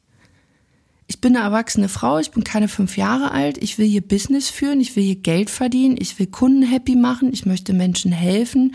ich 1.06 1.22
bin 1.22 1.36
eine 1.36 1.44
erwachsene 1.44 1.88
Frau, 1.88 2.18
ich 2.18 2.32
bin 2.32 2.44
keine 2.44 2.68
fünf 2.68 2.98
Jahre 2.98 3.30
alt, 3.30 3.56
ich 3.62 3.78
will 3.78 3.86
hier 3.86 4.02
Business 4.02 4.50
führen, 4.50 4.80
ich 4.82 4.94
will 4.94 5.04
hier 5.04 5.16
Geld 5.16 5.48
verdienen, 5.48 5.96
ich 5.98 6.18
will 6.18 6.26
Kunden 6.26 6.62
happy 6.62 6.96
machen, 6.96 7.32
ich 7.32 7.46
möchte 7.46 7.72
Menschen 7.72 8.12
helfen, 8.12 8.74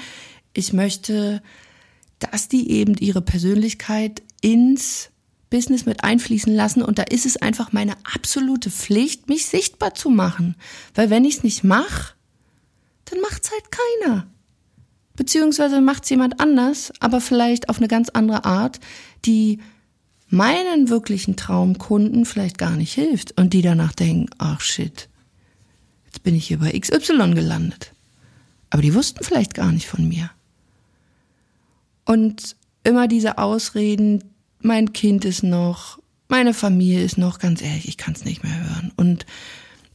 ich 0.57 0.73
möchte, 0.73 1.41
dass 2.19 2.47
die 2.47 2.71
eben 2.71 2.95
ihre 2.95 3.21
Persönlichkeit 3.21 4.21
ins 4.41 5.09
Business 5.49 5.85
mit 5.85 6.03
einfließen 6.03 6.53
lassen 6.53 6.81
und 6.81 6.99
da 6.99 7.03
ist 7.03 7.25
es 7.25 7.37
einfach 7.37 7.71
meine 7.71 7.95
absolute 8.13 8.69
Pflicht, 8.69 9.29
mich 9.29 9.45
sichtbar 9.45 9.93
zu 9.93 10.09
machen. 10.09 10.55
Weil 10.93 11.09
wenn 11.09 11.25
ich 11.25 11.37
es 11.37 11.43
nicht 11.43 11.63
mache, 11.63 12.13
dann 13.05 13.21
macht's 13.21 13.51
halt 13.51 13.63
keiner. 13.71 14.27
Beziehungsweise 15.15 15.81
macht's 15.81 16.09
jemand 16.09 16.39
anders, 16.39 16.91
aber 16.99 17.21
vielleicht 17.21 17.69
auf 17.69 17.77
eine 17.77 17.87
ganz 17.87 18.09
andere 18.09 18.45
Art, 18.45 18.79
die 19.25 19.59
meinen 20.29 20.89
wirklichen 20.89 21.37
Traumkunden 21.37 22.25
vielleicht 22.25 22.57
gar 22.57 22.75
nicht 22.75 22.93
hilft 22.93 23.39
und 23.39 23.53
die 23.53 23.61
danach 23.61 23.93
denken, 23.93 24.29
ach 24.37 24.59
shit, 24.59 25.09
jetzt 26.05 26.23
bin 26.23 26.35
ich 26.35 26.47
hier 26.47 26.59
bei 26.59 26.77
XY 26.77 27.33
gelandet. 27.33 27.93
Aber 28.69 28.81
die 28.81 28.93
wussten 28.93 29.23
vielleicht 29.23 29.53
gar 29.53 29.71
nicht 29.71 29.87
von 29.87 30.07
mir. 30.07 30.29
Und 32.07 32.55
immer 32.83 33.07
diese 33.07 33.37
Ausreden, 33.37 34.23
mein 34.59 34.93
Kind 34.93 35.25
ist 35.25 35.43
noch, 35.43 35.99
meine 36.29 36.53
Familie 36.53 37.03
ist 37.03 37.17
noch, 37.17 37.37
ganz 37.37 37.61
ehrlich, 37.61 37.87
ich 37.87 37.97
kann 37.97 38.15
es 38.15 38.25
nicht 38.25 38.43
mehr 38.43 38.57
hören. 38.57 38.91
Und 38.95 39.25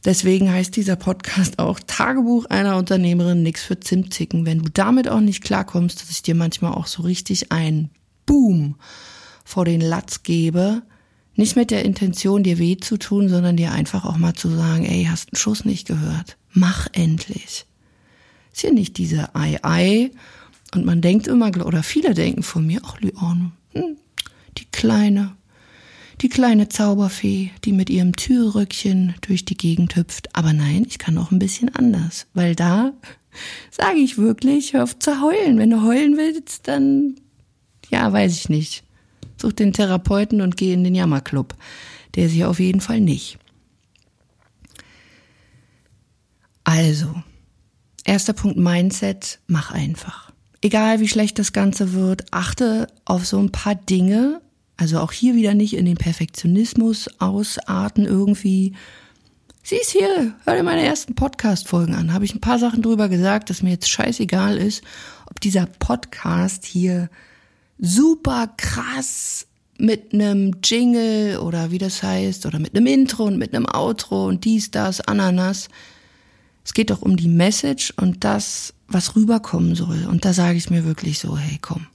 Deswegen 0.05 0.51
heißt 0.51 0.75
dieser 0.75 0.97
Podcast 0.97 1.59
auch 1.59 1.79
Tagebuch 1.79 2.45
einer 2.47 2.75
Unternehmerin, 2.75 3.41
nix 3.41 3.63
für 3.63 3.79
Zimtzicken. 3.79 4.45
Wenn 4.45 4.59
du 4.59 4.69
damit 4.69 5.07
auch 5.07 5.21
nicht 5.21 5.43
klarkommst, 5.43 6.01
dass 6.01 6.09
ich 6.09 6.21
dir 6.21 6.35
manchmal 6.35 6.73
auch 6.73 6.87
so 6.87 7.03
richtig 7.03 7.53
ein 7.53 7.89
Boom 8.25 8.75
vor 9.45 9.63
den 9.63 9.79
Latz 9.79 10.23
gebe, 10.23 10.81
nicht 11.35 11.55
mit 11.55 11.71
der 11.71 11.85
Intention, 11.85 12.43
dir 12.43 12.59
weh 12.59 12.77
zu 12.77 12.97
tun, 12.97 13.29
sondern 13.29 13.55
dir 13.55 13.71
einfach 13.71 14.03
auch 14.03 14.17
mal 14.17 14.33
zu 14.33 14.49
sagen, 14.49 14.85
ey, 14.85 15.07
hast 15.09 15.29
einen 15.31 15.39
Schuss 15.39 15.63
nicht 15.63 15.87
gehört. 15.87 16.37
Mach 16.51 16.87
endlich. 16.91 17.65
Ist 18.51 18.61
hier 18.61 18.73
nicht 18.73 18.97
diese 18.97 19.33
Ei-Ei. 19.33 20.11
Und 20.73 20.85
man 20.85 21.01
denkt 21.01 21.27
immer, 21.27 21.51
oder 21.65 21.83
viele 21.83 22.13
denken 22.13 22.43
von 22.43 22.65
mir, 22.65 22.81
ach, 22.83 22.99
Leone, 22.99 23.51
hm, 23.73 23.97
die 24.57 24.65
Kleine, 24.65 25.35
die 26.21 26.29
kleine 26.29 26.69
Zauberfee, 26.69 27.51
die 27.63 27.73
mit 27.73 27.89
ihrem 27.89 28.15
Türröckchen 28.15 29.15
durch 29.21 29.45
die 29.45 29.57
Gegend 29.57 29.95
hüpft. 29.95 30.35
Aber 30.35 30.53
nein, 30.53 30.85
ich 30.87 30.97
kann 30.97 31.17
auch 31.17 31.31
ein 31.31 31.39
bisschen 31.39 31.73
anders, 31.75 32.27
weil 32.33 32.55
da 32.55 32.93
sage 33.71 33.99
ich 33.99 34.17
wirklich, 34.17 34.73
hör 34.73 34.83
auf 34.83 34.97
zu 34.97 35.21
heulen. 35.21 35.57
Wenn 35.57 35.69
du 35.69 35.83
heulen 35.83 36.17
willst, 36.17 36.67
dann, 36.67 37.15
ja, 37.89 38.11
weiß 38.11 38.35
ich 38.35 38.49
nicht. 38.49 38.83
Such 39.39 39.53
den 39.53 39.73
Therapeuten 39.73 40.41
und 40.41 40.57
geh 40.57 40.73
in 40.73 40.83
den 40.83 40.95
Jammerclub. 40.95 41.55
Der 42.15 42.25
ist 42.25 42.31
hier 42.31 42.49
auf 42.49 42.59
jeden 42.59 42.81
Fall 42.81 43.01
nicht. 43.01 43.37
Also, 46.63 47.13
erster 48.05 48.33
Punkt 48.33 48.57
Mindset, 48.57 49.39
mach 49.47 49.71
einfach. 49.71 50.32
Egal 50.63 51.01
wie 51.01 51.09
schlecht 51.09 51.39
das 51.39 51.51
Ganze 51.51 51.91
wird, 51.91 52.23
achte 52.31 52.87
auf 53.03 53.25
so 53.25 53.37
ein 53.37 53.51
paar 53.51 53.75
Dinge, 53.75 54.39
also 54.77 54.99
auch 54.99 55.11
hier 55.11 55.35
wieder 55.35 55.53
nicht 55.53 55.75
in 55.75 55.83
den 55.83 55.97
Perfektionismus 55.97 57.09
ausarten 57.19 58.05
irgendwie. 58.05 58.71
Sieh's 59.61 59.89
hier, 59.89 60.33
hör 60.45 60.55
dir 60.55 60.63
meine 60.63 60.85
ersten 60.85 61.15
Podcast-Folgen 61.15 61.95
an. 61.95 62.13
Habe 62.13 62.23
ich 62.23 62.33
ein 62.33 62.39
paar 62.39 62.59
Sachen 62.59 62.81
drüber 62.81 63.09
gesagt, 63.09 63.49
dass 63.49 63.61
mir 63.61 63.71
jetzt 63.71 63.89
scheißegal 63.89 64.55
ist, 64.57 64.85
ob 65.29 65.41
dieser 65.41 65.65
Podcast 65.65 66.63
hier 66.63 67.09
super 67.77 68.47
krass 68.55 69.47
mit 69.77 70.13
einem 70.13 70.61
Jingle 70.63 71.39
oder 71.39 71.71
wie 71.71 71.77
das 71.77 72.01
heißt, 72.01 72.45
oder 72.45 72.59
mit 72.59 72.73
einem 72.73 72.87
Intro 72.87 73.25
und 73.25 73.37
mit 73.37 73.53
einem 73.53 73.65
Outro 73.65 74.27
und 74.27 74.45
dies, 74.45 74.71
das, 74.71 75.01
Ananas. 75.01 75.67
Es 76.63 76.73
geht 76.73 76.89
doch 76.89 77.01
um 77.01 77.17
die 77.17 77.27
Message 77.27 77.93
und 77.97 78.23
das, 78.23 78.73
was 78.93 79.15
rüberkommen 79.15 79.75
soll. 79.75 80.05
Und 80.05 80.25
da 80.25 80.33
sage 80.33 80.57
ich 80.57 80.69
mir 80.69 80.85
wirklich 80.85 81.19
so, 81.19 81.37
hey, 81.37 81.57
komm, 81.61 81.87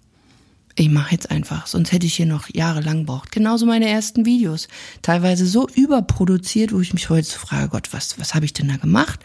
ich 0.74 0.88
mache 0.88 1.12
jetzt 1.12 1.30
einfach, 1.30 1.66
sonst 1.66 1.92
hätte 1.92 2.06
ich 2.06 2.14
hier 2.14 2.26
noch 2.26 2.48
jahrelang 2.52 3.04
braucht. 3.04 3.32
Genauso 3.32 3.66
meine 3.66 3.88
ersten 3.88 4.24
Videos, 4.24 4.68
teilweise 5.02 5.46
so 5.46 5.68
überproduziert, 5.68 6.72
wo 6.72 6.80
ich 6.80 6.94
mich 6.94 7.10
heute 7.10 7.30
frage, 7.30 7.68
Gott, 7.68 7.92
was, 7.92 8.18
was 8.18 8.34
habe 8.34 8.44
ich 8.44 8.52
denn 8.52 8.68
da 8.68 8.76
gemacht? 8.76 9.20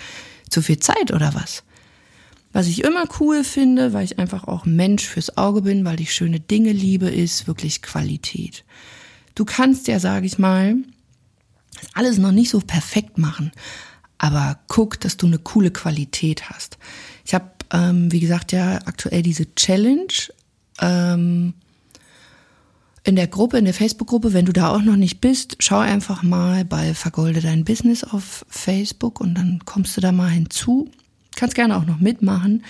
Zu 0.50 0.62
viel 0.62 0.80
Zeit 0.80 1.12
oder 1.14 1.34
was? 1.36 1.64
Was 2.54 2.68
ich 2.68 2.84
immer 2.84 3.06
cool 3.20 3.44
finde, 3.44 3.94
weil 3.94 4.06
ich 4.06 4.20
einfach 4.20 4.46
auch 4.46 4.66
Mensch 4.66 5.06
fürs 5.06 5.38
Auge 5.38 5.62
bin, 5.62 5.86
weil 5.86 6.00
ich 6.00 6.14
schöne 6.14 6.40
Dinge 6.40 6.72
liebe, 6.72 7.10
ist 7.10 7.48
wirklich 7.48 7.82
Qualität. 7.82 8.64
Du 9.36 9.46
kannst 9.46 9.88
ja, 9.88 10.00
sage 10.00 10.26
ich 10.26 10.38
mal, 10.38 10.76
alles 11.94 12.18
noch 12.18 12.32
nicht 12.32 12.50
so 12.50 12.60
perfekt 12.60 13.18
machen, 13.18 13.52
aber 14.18 14.60
guck, 14.68 15.00
dass 15.00 15.18
du 15.18 15.26
eine 15.26 15.40
coole 15.40 15.72
Qualität 15.72 16.50
hast. 16.50 16.78
Ich 17.26 17.34
habe, 17.34 17.50
ähm, 17.74 18.12
wie 18.12 18.20
gesagt, 18.20 18.52
ja 18.52 18.80
aktuell 18.86 19.24
diese 19.24 19.54
Challenge 19.56 20.14
ähm, 20.80 21.56
in 23.04 23.18
der 23.18 23.28
Gruppe, 23.28 23.58
in 23.58 23.66
der 23.66 23.74
Facebook-Gruppe, 23.74 24.32
wenn 24.32 24.46
du 24.46 24.54
da 24.54 24.70
auch 24.70 24.82
noch 24.82 24.96
nicht 24.96 25.20
bist, 25.20 25.58
schau 25.60 25.80
einfach 25.80 26.24
mal 26.24 26.64
bei 26.64 26.94
Vergolde 26.94 27.42
dein 27.42 27.66
Business 27.66 28.04
auf 28.04 28.46
Facebook 28.48 29.20
und 29.20 29.36
dann 29.36 29.60
kommst 29.66 29.98
du 29.98 30.02
da 30.02 30.14
mal 30.14 30.30
hinzu. 30.30 30.90
Kannst 31.36 31.56
gerne 31.56 31.76
auch 31.76 31.86
noch 31.86 32.00
mitmachen, 32.00 32.64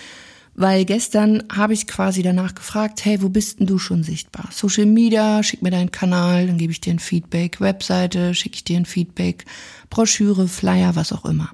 weil 0.56 0.86
gestern 0.86 1.44
habe 1.54 1.74
ich 1.74 1.86
quasi 1.86 2.24
danach 2.24 2.56
gefragt, 2.56 3.06
hey, 3.06 3.22
wo 3.22 3.30
bist 3.30 3.60
denn 3.60 3.68
du 3.68 3.78
schon 3.78 4.04
sichtbar? 4.04 4.50
Social 4.52 4.86
Media, 4.88 5.44
schick 5.44 5.62
mir 5.62 5.72
deinen 5.72 5.92
Kanal, 5.92 6.48
dann 6.48 6.58
gebe 6.58 6.72
ich 6.72 6.82
dir 6.82 6.94
ein 6.94 7.00
Feedback, 7.00 7.60
Webseite, 7.60 8.34
schicke 8.34 8.56
ich 8.56 8.64
dir 8.64 8.78
ein 8.78 8.86
Feedback, 8.86 9.46
Broschüre, 9.92 10.48
Flyer, 10.48 10.96
was 10.96 11.12
auch 11.14 11.26
immer. 11.26 11.50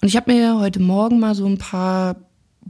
Und 0.00 0.08
ich 0.08 0.16
habe 0.16 0.32
mir 0.32 0.58
heute 0.58 0.80
Morgen 0.80 1.20
mal 1.20 1.34
so 1.34 1.46
ein 1.46 1.58
paar 1.58 2.16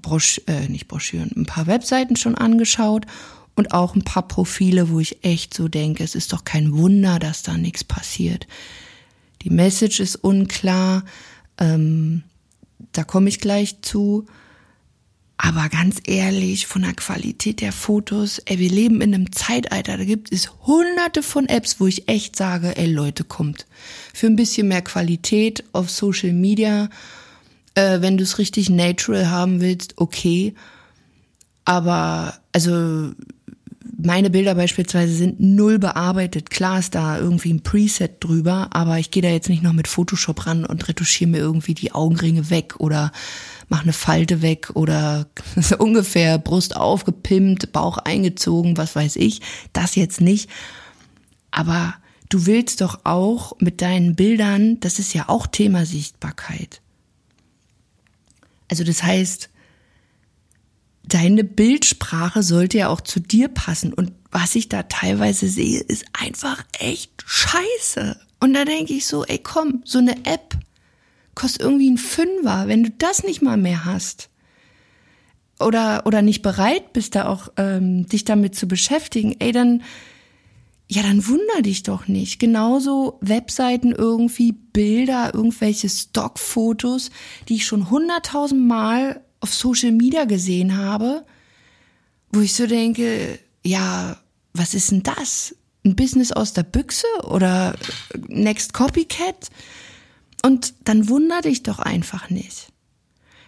Brosch 0.00 0.40
äh, 0.46 0.68
nicht 0.68 0.88
Broschüren, 0.88 1.30
ein 1.36 1.46
paar 1.46 1.66
Webseiten 1.66 2.16
schon 2.16 2.34
angeschaut 2.34 3.06
und 3.54 3.72
auch 3.72 3.94
ein 3.94 4.04
paar 4.04 4.26
Profile, 4.26 4.90
wo 4.90 5.00
ich 5.00 5.24
echt 5.24 5.52
so 5.52 5.68
denke, 5.68 6.04
es 6.04 6.14
ist 6.14 6.32
doch 6.32 6.44
kein 6.44 6.76
Wunder, 6.76 7.18
dass 7.18 7.42
da 7.42 7.56
nichts 7.56 7.84
passiert. 7.84 8.46
Die 9.42 9.50
Message 9.50 10.00
ist 10.00 10.16
unklar, 10.16 11.04
ähm, 11.58 12.22
da 12.92 13.04
komme 13.04 13.28
ich 13.28 13.40
gleich 13.40 13.82
zu. 13.82 14.26
Aber 15.40 15.68
ganz 15.68 16.00
ehrlich, 16.04 16.66
von 16.66 16.82
der 16.82 16.94
Qualität 16.94 17.60
der 17.60 17.72
Fotos, 17.72 18.40
ey, 18.40 18.58
wir 18.58 18.70
leben 18.70 19.00
in 19.00 19.14
einem 19.14 19.30
Zeitalter, 19.30 19.96
da 19.96 20.04
gibt 20.04 20.32
es 20.32 20.50
hunderte 20.66 21.22
von 21.22 21.48
Apps, 21.48 21.78
wo 21.78 21.86
ich 21.86 22.08
echt 22.08 22.34
sage, 22.34 22.76
ey 22.76 22.86
Leute, 22.86 23.22
kommt. 23.22 23.66
Für 24.12 24.26
ein 24.26 24.34
bisschen 24.34 24.66
mehr 24.66 24.82
Qualität 24.82 25.62
auf 25.72 25.90
Social 25.90 26.32
Media 26.32 26.90
äh, 27.74 28.00
wenn 28.00 28.16
du 28.16 28.24
es 28.24 28.38
richtig 28.38 28.70
natural 28.70 29.30
haben 29.30 29.60
willst, 29.60 29.94
okay. 29.96 30.54
Aber 31.64 32.34
also 32.52 33.12
meine 34.00 34.30
Bilder 34.30 34.54
beispielsweise 34.54 35.12
sind 35.12 35.40
null 35.40 35.78
bearbeitet. 35.78 36.50
Klar 36.50 36.78
ist 36.78 36.94
da 36.94 37.18
irgendwie 37.18 37.52
ein 37.52 37.62
Preset 37.62 38.12
drüber, 38.20 38.68
aber 38.70 38.98
ich 38.98 39.10
gehe 39.10 39.22
da 39.22 39.28
jetzt 39.28 39.48
nicht 39.48 39.62
noch 39.62 39.72
mit 39.72 39.88
Photoshop 39.88 40.46
ran 40.46 40.64
und 40.64 40.86
retuschiere 40.88 41.30
mir 41.30 41.38
irgendwie 41.38 41.74
die 41.74 41.92
Augenringe 41.92 42.48
weg 42.48 42.76
oder 42.78 43.10
mache 43.68 43.82
eine 43.82 43.92
Falte 43.92 44.40
weg 44.40 44.70
oder 44.74 45.26
so 45.56 45.76
ungefähr 45.78 46.38
Brust 46.38 46.76
aufgepimpt, 46.76 47.72
Bauch 47.72 47.98
eingezogen, 47.98 48.76
was 48.76 48.94
weiß 48.94 49.16
ich. 49.16 49.40
Das 49.72 49.96
jetzt 49.96 50.20
nicht. 50.20 50.48
Aber 51.50 51.94
du 52.28 52.46
willst 52.46 52.80
doch 52.82 53.00
auch 53.04 53.54
mit 53.58 53.82
deinen 53.82 54.14
Bildern, 54.14 54.78
das 54.80 55.00
ist 55.00 55.12
ja 55.12 55.28
auch 55.28 55.46
Thema 55.48 55.86
Sichtbarkeit. 55.86 56.80
Also 58.68 58.84
das 58.84 59.02
heißt, 59.02 59.50
deine 61.02 61.44
Bildsprache 61.44 62.42
sollte 62.42 62.78
ja 62.78 62.88
auch 62.88 63.00
zu 63.00 63.20
dir 63.20 63.48
passen. 63.48 63.92
Und 63.92 64.12
was 64.30 64.54
ich 64.54 64.68
da 64.68 64.84
teilweise 64.84 65.48
sehe, 65.48 65.80
ist 65.80 66.04
einfach 66.12 66.64
echt 66.78 67.12
scheiße. 67.24 68.20
Und 68.40 68.54
da 68.54 68.64
denke 68.64 68.92
ich 68.92 69.06
so, 69.06 69.24
ey 69.24 69.38
komm, 69.38 69.82
so 69.84 69.98
eine 69.98 70.24
App 70.26 70.56
kostet 71.34 71.62
irgendwie 71.62 71.90
ein 71.90 71.98
Fünfer, 71.98 72.68
wenn 72.68 72.82
du 72.82 72.90
das 72.90 73.22
nicht 73.24 73.42
mal 73.42 73.56
mehr 73.56 73.84
hast. 73.84 74.28
Oder, 75.60 76.06
oder 76.06 76.22
nicht 76.22 76.42
bereit 76.42 76.92
bist, 76.92 77.16
da 77.16 77.26
auch 77.26 77.48
ähm, 77.56 78.06
dich 78.06 78.24
damit 78.24 78.54
zu 78.54 78.68
beschäftigen, 78.68 79.34
ey, 79.40 79.50
dann 79.50 79.82
ja, 80.90 81.02
dann 81.02 81.26
wunder 81.26 81.60
dich 81.62 81.82
doch 81.82 82.08
nicht. 82.08 82.38
Genauso 82.38 83.18
Webseiten 83.20 83.92
irgendwie, 83.92 84.52
Bilder, 84.52 85.34
irgendwelche 85.34 85.88
Stockfotos, 85.88 87.10
die 87.48 87.56
ich 87.56 87.66
schon 87.66 87.90
hunderttausend 87.90 88.66
Mal 88.66 89.20
auf 89.40 89.52
Social 89.52 89.92
Media 89.92 90.24
gesehen 90.24 90.78
habe, 90.78 91.26
wo 92.32 92.40
ich 92.40 92.54
so 92.54 92.66
denke, 92.66 93.38
ja, 93.62 94.16
was 94.54 94.72
ist 94.72 94.90
denn 94.90 95.02
das? 95.02 95.54
Ein 95.84 95.94
Business 95.94 96.32
aus 96.32 96.54
der 96.54 96.62
Büchse 96.62 97.06
oder 97.22 97.76
Next 98.26 98.72
Copycat? 98.72 99.50
Und 100.42 100.72
dann 100.84 101.08
wunder 101.10 101.42
dich 101.42 101.62
doch 101.62 101.80
einfach 101.80 102.30
nicht. 102.30 102.68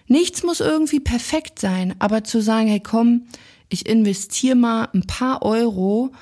Nichts 0.08 0.42
muss 0.42 0.60
irgendwie 0.60 1.00
perfekt 1.00 1.58
sein, 1.58 1.94
aber 2.00 2.22
zu 2.24 2.42
sagen, 2.42 2.68
hey 2.68 2.80
komm, 2.80 3.28
ich 3.70 3.88
investiere 3.88 4.56
mal 4.56 4.88
ein 4.92 5.06
paar 5.06 5.42
Euro 5.42 6.12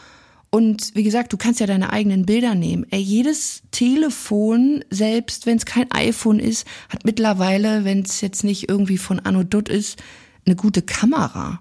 und 0.50 0.94
wie 0.94 1.02
gesagt, 1.02 1.32
du 1.32 1.36
kannst 1.36 1.60
ja 1.60 1.66
deine 1.66 1.92
eigenen 1.92 2.24
Bilder 2.24 2.54
nehmen. 2.54 2.86
Ey, 2.90 3.00
jedes 3.00 3.62
Telefon, 3.70 4.82
selbst 4.88 5.44
wenn 5.44 5.58
es 5.58 5.66
kein 5.66 5.90
iPhone 5.92 6.38
ist, 6.38 6.66
hat 6.88 7.04
mittlerweile, 7.04 7.84
wenn 7.84 8.00
es 8.00 8.22
jetzt 8.22 8.44
nicht 8.44 8.68
irgendwie 8.68 8.96
von 8.96 9.20
Anno 9.20 9.42
Dutt 9.42 9.68
ist, 9.68 10.02
eine 10.46 10.56
gute 10.56 10.80
Kamera. 10.80 11.60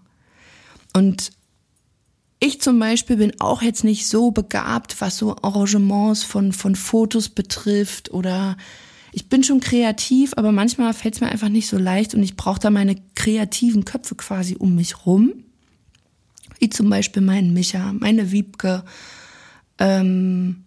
Und 0.96 1.32
ich 2.39 2.62
zum 2.62 2.79
Beispiel 2.79 3.17
bin 3.17 3.34
auch 3.39 3.62
jetzt 3.62 3.84
nicht 3.84 4.08
so 4.08 4.32
begabt, 4.32 5.01
was 5.01 5.17
so 5.17 5.36
Arrangements 5.41 6.24
von, 6.24 6.53
von 6.53 6.75
Fotos 6.75 7.29
betrifft 7.29 8.12
oder 8.12 8.56
ich 9.12 9.27
bin 9.27 9.44
schon 9.44 9.60
kreativ, 9.60 10.34
aber 10.38 10.51
manchmal 10.51 10.94
fällt 10.94 11.15
es 11.15 11.22
mir 11.22 11.29
einfach 11.29 11.50
nicht 11.50 11.67
so 11.67 11.77
leicht 11.77 12.13
und 12.13 12.22
ich 12.22 12.38
brauche 12.38 12.60
da 12.60 12.70
meine 12.70 12.96
kreativen 13.15 13.84
Köpfe 13.84 14.15
quasi 14.15 14.56
um 14.58 14.75
mich 14.75 15.06
rum 15.06 15.34
wie 16.59 16.69
zum 16.69 16.89
Beispiel 16.89 17.21
meinen 17.21 17.53
Micha, 17.53 17.93
meine 17.93 18.31
Wiebke, 18.31 18.83
ähm, 19.79 20.63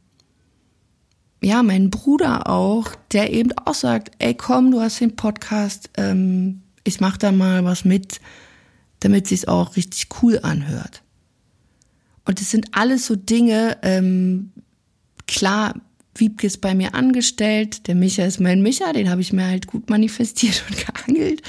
ja, 1.42 1.62
mein 1.62 1.90
Bruder 1.90 2.48
auch, 2.48 2.94
der 3.12 3.32
eben 3.32 3.52
auch 3.64 3.74
sagt, 3.74 4.12
ey 4.18 4.34
komm, 4.34 4.70
du 4.70 4.80
hast 4.80 5.00
den 5.00 5.16
Podcast, 5.16 5.90
ähm, 5.96 6.62
ich 6.84 7.00
mach 7.00 7.16
da 7.16 7.32
mal 7.32 7.64
was 7.64 7.84
mit, 7.84 8.20
damit 9.00 9.26
sich's 9.26 9.46
auch 9.46 9.76
richtig 9.76 10.08
cool 10.22 10.38
anhört. 10.42 11.02
Und 12.26 12.40
es 12.40 12.50
sind 12.50 12.68
alles 12.72 13.06
so 13.06 13.16
Dinge, 13.16 13.78
ähm, 13.82 14.52
klar, 15.26 15.74
Wiebke 16.14 16.46
ist 16.46 16.60
bei 16.60 16.74
mir 16.74 16.94
angestellt, 16.94 17.86
der 17.86 17.94
Micha 17.94 18.24
ist 18.24 18.40
mein 18.40 18.62
Micha, 18.62 18.92
den 18.92 19.08
habe 19.08 19.20
ich 19.20 19.32
mir 19.32 19.46
halt 19.46 19.66
gut 19.66 19.88
manifestiert 19.88 20.64
und 20.68 20.76
geangelt. 20.86 21.42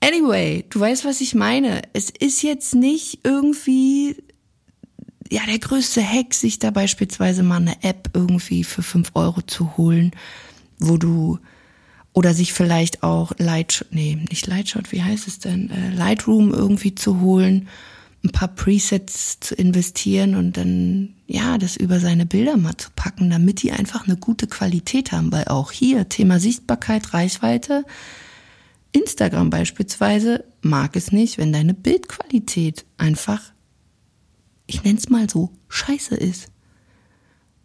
Anyway, 0.00 0.64
du 0.70 0.80
weißt, 0.80 1.04
was 1.04 1.20
ich 1.20 1.34
meine. 1.34 1.82
Es 1.92 2.10
ist 2.10 2.42
jetzt 2.42 2.74
nicht 2.74 3.20
irgendwie 3.22 4.16
ja 5.30 5.42
der 5.46 5.58
größte 5.58 6.02
Hack, 6.02 6.34
sich 6.34 6.58
da 6.58 6.70
beispielsweise 6.70 7.42
mal 7.42 7.56
eine 7.60 7.82
App 7.82 8.10
irgendwie 8.14 8.64
für 8.64 8.82
fünf 8.82 9.12
Euro 9.14 9.42
zu 9.42 9.76
holen, 9.76 10.12
wo 10.78 10.96
du 10.96 11.38
oder 12.12 12.34
sich 12.34 12.52
vielleicht 12.52 13.02
auch 13.02 13.32
Light, 13.38 13.86
nee, 13.90 14.18
nicht 14.28 14.46
Lightshot, 14.46 14.90
wie 14.90 15.02
heißt 15.02 15.28
es 15.28 15.38
denn, 15.38 15.70
äh, 15.70 15.90
Lightroom 15.94 16.52
irgendwie 16.52 16.94
zu 16.94 17.20
holen, 17.20 17.68
ein 18.24 18.30
paar 18.30 18.48
Presets 18.48 19.38
zu 19.40 19.54
investieren 19.54 20.34
und 20.34 20.56
dann 20.56 21.14
ja 21.26 21.56
das 21.56 21.76
über 21.76 22.00
seine 22.00 22.26
Bilder 22.26 22.56
mal 22.56 22.76
zu 22.76 22.90
packen, 22.94 23.30
damit 23.30 23.62
die 23.62 23.72
einfach 23.72 24.06
eine 24.06 24.16
gute 24.16 24.46
Qualität 24.46 25.12
haben, 25.12 25.30
weil 25.30 25.44
auch 25.44 25.70
hier 25.70 26.08
Thema 26.08 26.40
Sichtbarkeit, 26.40 27.14
Reichweite, 27.14 27.84
Instagram 28.92 29.50
beispielsweise 29.50 30.44
mag 30.62 30.96
es 30.96 31.12
nicht, 31.12 31.38
wenn 31.38 31.52
deine 31.52 31.74
Bildqualität 31.74 32.84
einfach 32.98 33.52
ich 34.70 34.84
nenne 34.84 34.98
es 34.98 35.08
mal 35.08 35.28
so, 35.28 35.50
scheiße 35.68 36.14
ist. 36.14 36.48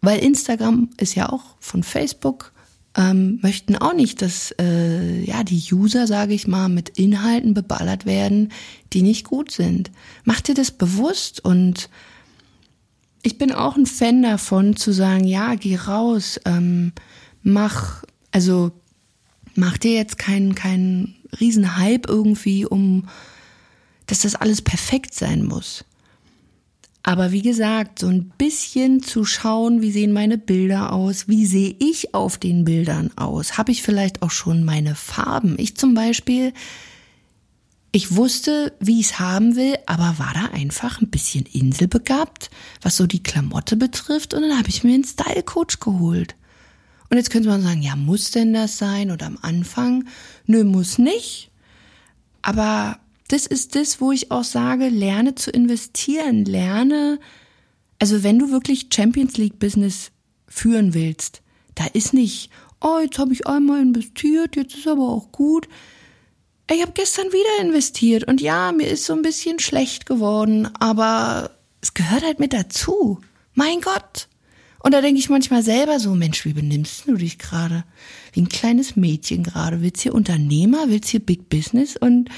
Weil 0.00 0.18
Instagram 0.18 0.90
ist 0.98 1.14
ja 1.14 1.28
auch 1.28 1.56
von 1.60 1.82
Facebook, 1.82 2.52
ähm, 2.96 3.38
möchten 3.42 3.76
auch 3.76 3.94
nicht, 3.94 4.22
dass 4.22 4.52
äh, 4.60 5.22
ja 5.22 5.44
die 5.44 5.62
User, 5.72 6.06
sage 6.06 6.34
ich 6.34 6.48
mal, 6.48 6.68
mit 6.68 6.90
Inhalten 6.98 7.54
beballert 7.54 8.06
werden, 8.06 8.52
die 8.92 9.02
nicht 9.02 9.24
gut 9.24 9.52
sind. 9.52 9.90
Mach 10.24 10.40
dir 10.40 10.54
das 10.54 10.72
bewusst 10.72 11.44
und 11.44 11.88
ich 13.22 13.38
bin 13.38 13.52
auch 13.52 13.76
ein 13.76 13.86
Fan 13.86 14.22
davon 14.22 14.76
zu 14.76 14.92
sagen, 14.92 15.24
ja, 15.24 15.54
geh 15.54 15.76
raus, 15.76 16.40
ähm, 16.44 16.92
mach, 17.42 18.02
also 18.32 18.72
mach 19.56 19.78
dir 19.78 19.92
jetzt 19.92 20.18
keinen 20.18 20.54
keinen 20.54 21.16
riesen 21.40 21.76
Hype 21.76 22.08
irgendwie 22.08 22.64
um, 22.64 23.08
dass 24.06 24.20
das 24.20 24.34
alles 24.34 24.62
perfekt 24.62 25.14
sein 25.14 25.44
muss. 25.44 25.84
Aber 27.02 27.30
wie 27.30 27.42
gesagt, 27.42 28.00
so 28.00 28.08
ein 28.08 28.32
bisschen 28.36 29.00
zu 29.00 29.24
schauen, 29.24 29.80
wie 29.80 29.92
sehen 29.92 30.12
meine 30.12 30.38
Bilder 30.38 30.92
aus, 30.92 31.28
wie 31.28 31.46
sehe 31.46 31.76
ich 31.78 32.14
auf 32.14 32.36
den 32.36 32.64
Bildern 32.64 33.10
aus, 33.14 33.58
habe 33.58 33.70
ich 33.70 33.84
vielleicht 33.84 34.22
auch 34.22 34.32
schon 34.32 34.64
meine 34.64 34.96
Farben. 34.96 35.54
Ich 35.56 35.76
zum 35.76 35.94
Beispiel, 35.94 36.52
ich 37.92 38.16
wusste, 38.16 38.72
wie 38.80 38.98
ich 38.98 39.06
es 39.06 39.18
haben 39.20 39.54
will, 39.54 39.76
aber 39.86 40.18
war 40.18 40.34
da 40.34 40.46
einfach 40.52 41.00
ein 41.00 41.08
bisschen 41.08 41.46
inselbegabt, 41.46 42.50
was 42.82 42.96
so 42.96 43.06
die 43.06 43.22
Klamotte 43.22 43.76
betrifft. 43.76 44.34
Und 44.34 44.42
dann 44.42 44.58
habe 44.58 44.68
ich 44.68 44.82
mir 44.82 44.94
einen 44.94 45.04
Style 45.04 45.44
Coach 45.44 45.78
geholt. 45.78 46.34
Und 47.08 47.16
jetzt 47.16 47.30
könnte 47.30 47.48
man 47.48 47.62
sagen, 47.62 47.82
ja, 47.82 47.96
muss 47.96 48.30
denn 48.30 48.52
das 48.52 48.78
sein? 48.78 49.10
Oder 49.10 49.26
am 49.26 49.38
Anfang? 49.42 50.06
Nö, 50.46 50.64
muss 50.64 50.98
nicht. 50.98 51.50
Aber 52.42 52.98
das 53.28 53.46
ist 53.46 53.74
das, 53.74 54.00
wo 54.00 54.12
ich 54.12 54.30
auch 54.30 54.44
sage, 54.44 54.88
lerne 54.88 55.34
zu 55.34 55.50
investieren, 55.50 56.44
lerne, 56.44 57.18
also 57.98 58.22
wenn 58.22 58.38
du 58.38 58.50
wirklich 58.50 58.88
Champions 58.92 59.36
League 59.36 59.58
Business 59.58 60.10
führen 60.46 60.94
willst, 60.94 61.42
da 61.74 61.86
ist 61.86 62.14
nicht, 62.14 62.50
oh, 62.80 62.98
jetzt 63.02 63.18
habe 63.18 63.32
ich 63.32 63.46
einmal 63.46 63.80
investiert, 63.80 64.56
jetzt 64.56 64.76
ist 64.76 64.86
aber 64.86 65.08
auch 65.08 65.32
gut. 65.32 65.68
Ich 66.70 66.82
habe 66.82 66.92
gestern 66.92 67.26
wieder 67.28 67.66
investiert 67.66 68.24
und 68.24 68.40
ja, 68.40 68.72
mir 68.72 68.88
ist 68.88 69.06
so 69.06 69.12
ein 69.14 69.22
bisschen 69.22 69.58
schlecht 69.58 70.06
geworden, 70.06 70.68
aber 70.78 71.50
es 71.80 71.94
gehört 71.94 72.24
halt 72.24 72.40
mit 72.40 72.52
dazu. 72.52 73.20
Mein 73.54 73.80
Gott. 73.80 74.28
Und 74.86 74.92
da 74.92 75.00
denke 75.00 75.18
ich 75.18 75.28
manchmal 75.28 75.64
selber 75.64 75.98
so, 75.98 76.14
Mensch, 76.14 76.44
wie 76.44 76.52
benimmst 76.52 77.08
du 77.08 77.16
dich 77.16 77.38
gerade? 77.38 77.82
Wie 78.32 78.42
ein 78.42 78.48
kleines 78.48 78.94
Mädchen 78.94 79.42
gerade. 79.42 79.82
Willst 79.82 80.02
hier 80.02 80.14
Unternehmer? 80.14 80.84
Willst 80.86 81.08
hier 81.08 81.18
Big 81.18 81.48
Business? 81.48 81.96
Und 81.96 82.28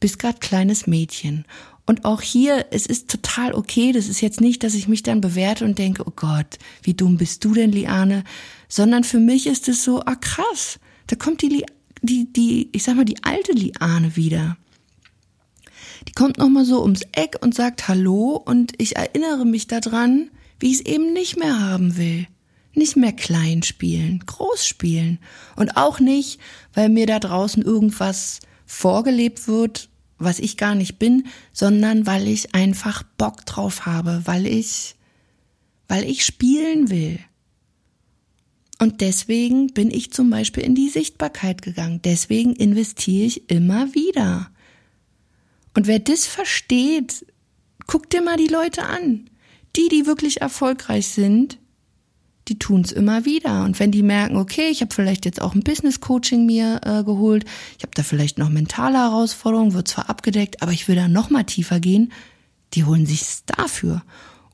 bist 0.00 0.18
gerade 0.18 0.40
kleines 0.40 0.88
Mädchen. 0.88 1.44
Und 1.86 2.04
auch 2.04 2.20
hier, 2.20 2.66
es 2.72 2.86
ist 2.86 3.08
total 3.08 3.54
okay. 3.54 3.92
Das 3.92 4.08
ist 4.08 4.20
jetzt 4.22 4.40
nicht, 4.40 4.64
dass 4.64 4.74
ich 4.74 4.88
mich 4.88 5.04
dann 5.04 5.20
bewerte 5.20 5.64
und 5.64 5.78
denke, 5.78 6.02
oh 6.04 6.12
Gott, 6.16 6.58
wie 6.82 6.94
dumm 6.94 7.16
bist 7.16 7.44
du 7.44 7.54
denn, 7.54 7.70
Liane? 7.70 8.24
Sondern 8.68 9.04
für 9.04 9.20
mich 9.20 9.46
ist 9.46 9.68
es 9.68 9.84
so, 9.84 10.00
ah 10.00 10.16
krass, 10.16 10.80
da 11.06 11.14
kommt 11.14 11.42
die, 11.42 11.64
die, 12.02 12.32
die, 12.32 12.70
ich 12.72 12.82
sag 12.82 12.96
mal, 12.96 13.04
die 13.04 13.22
alte 13.22 13.52
Liane 13.52 14.16
wieder. 14.16 14.56
Die 16.08 16.12
kommt 16.12 16.38
nochmal 16.38 16.64
so 16.64 16.82
ums 16.82 17.02
Eck 17.12 17.36
und 17.40 17.54
sagt 17.54 17.86
Hallo 17.86 18.42
und 18.44 18.72
ich 18.78 18.96
erinnere 18.96 19.44
mich 19.44 19.68
daran, 19.68 20.30
wie 20.64 20.70
ich 20.70 20.80
es 20.80 20.86
eben 20.86 21.12
nicht 21.12 21.36
mehr 21.36 21.60
haben 21.60 21.98
will. 21.98 22.26
Nicht 22.72 22.96
mehr 22.96 23.12
klein 23.12 23.62
spielen, 23.62 24.20
groß 24.24 24.66
spielen. 24.66 25.18
Und 25.56 25.76
auch 25.76 26.00
nicht, 26.00 26.40
weil 26.72 26.88
mir 26.88 27.04
da 27.04 27.18
draußen 27.18 27.62
irgendwas 27.62 28.40
vorgelebt 28.64 29.46
wird, 29.46 29.90
was 30.16 30.38
ich 30.38 30.56
gar 30.56 30.74
nicht 30.74 30.98
bin, 30.98 31.26
sondern 31.52 32.06
weil 32.06 32.26
ich 32.26 32.54
einfach 32.54 33.02
Bock 33.18 33.44
drauf 33.44 33.84
habe, 33.84 34.22
weil 34.24 34.46
ich, 34.46 34.94
weil 35.86 36.04
ich 36.04 36.24
spielen 36.24 36.88
will. 36.88 37.18
Und 38.78 39.02
deswegen 39.02 39.66
bin 39.74 39.90
ich 39.90 40.12
zum 40.12 40.30
Beispiel 40.30 40.62
in 40.62 40.74
die 40.74 40.88
Sichtbarkeit 40.88 41.60
gegangen. 41.60 42.00
Deswegen 42.02 42.56
investiere 42.56 43.26
ich 43.26 43.50
immer 43.50 43.94
wieder. 43.94 44.50
Und 45.74 45.88
wer 45.88 45.98
das 45.98 46.24
versteht, 46.24 47.26
guck 47.86 48.08
dir 48.08 48.22
mal 48.22 48.38
die 48.38 48.48
Leute 48.48 48.84
an. 48.84 49.28
Die, 49.76 49.88
die 49.88 50.06
wirklich 50.06 50.40
erfolgreich 50.40 51.08
sind, 51.08 51.58
die 52.48 52.58
tun's 52.58 52.92
immer 52.92 53.24
wieder. 53.24 53.64
Und 53.64 53.80
wenn 53.80 53.90
die 53.90 54.02
merken, 54.02 54.36
okay, 54.36 54.68
ich 54.68 54.80
habe 54.80 54.94
vielleicht 54.94 55.24
jetzt 55.24 55.40
auch 55.40 55.54
ein 55.54 55.62
Business 55.62 56.00
Coaching 56.00 56.46
mir 56.46 56.80
äh, 56.84 57.02
geholt, 57.02 57.44
ich 57.78 57.82
habe 57.82 57.94
da 57.94 58.02
vielleicht 58.02 58.38
noch 58.38 58.50
mentale 58.50 58.98
Herausforderungen, 58.98 59.72
wird 59.72 59.88
zwar 59.88 60.10
abgedeckt, 60.10 60.62
aber 60.62 60.72
ich 60.72 60.86
will 60.88 60.96
da 60.96 61.08
noch 61.08 61.30
mal 61.30 61.44
tiefer 61.44 61.80
gehen, 61.80 62.12
die 62.74 62.84
holen 62.84 63.06
sich's 63.06 63.44
dafür. 63.46 64.02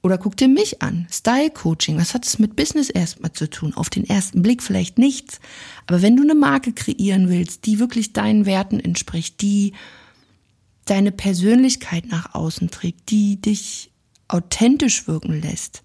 Oder 0.02 0.16
guck 0.16 0.36
dir 0.36 0.48
mich 0.48 0.80
an, 0.80 1.06
Style 1.10 1.50
Coaching, 1.50 1.98
was 1.98 2.14
hat 2.14 2.24
es 2.24 2.38
mit 2.38 2.56
Business 2.56 2.88
erstmal 2.88 3.32
zu 3.32 3.50
tun? 3.50 3.74
Auf 3.74 3.90
den 3.90 4.08
ersten 4.08 4.40
Blick 4.40 4.62
vielleicht 4.62 4.96
nichts, 4.96 5.40
aber 5.86 6.00
wenn 6.00 6.16
du 6.16 6.22
eine 6.22 6.34
Marke 6.34 6.72
kreieren 6.72 7.28
willst, 7.28 7.66
die 7.66 7.78
wirklich 7.78 8.14
deinen 8.14 8.46
Werten 8.46 8.80
entspricht, 8.80 9.42
die 9.42 9.74
deine 10.86 11.12
Persönlichkeit 11.12 12.06
nach 12.06 12.34
außen 12.34 12.70
trägt, 12.70 13.10
die 13.10 13.40
dich 13.40 13.89
authentisch 14.32 15.06
wirken 15.06 15.40
lässt, 15.40 15.82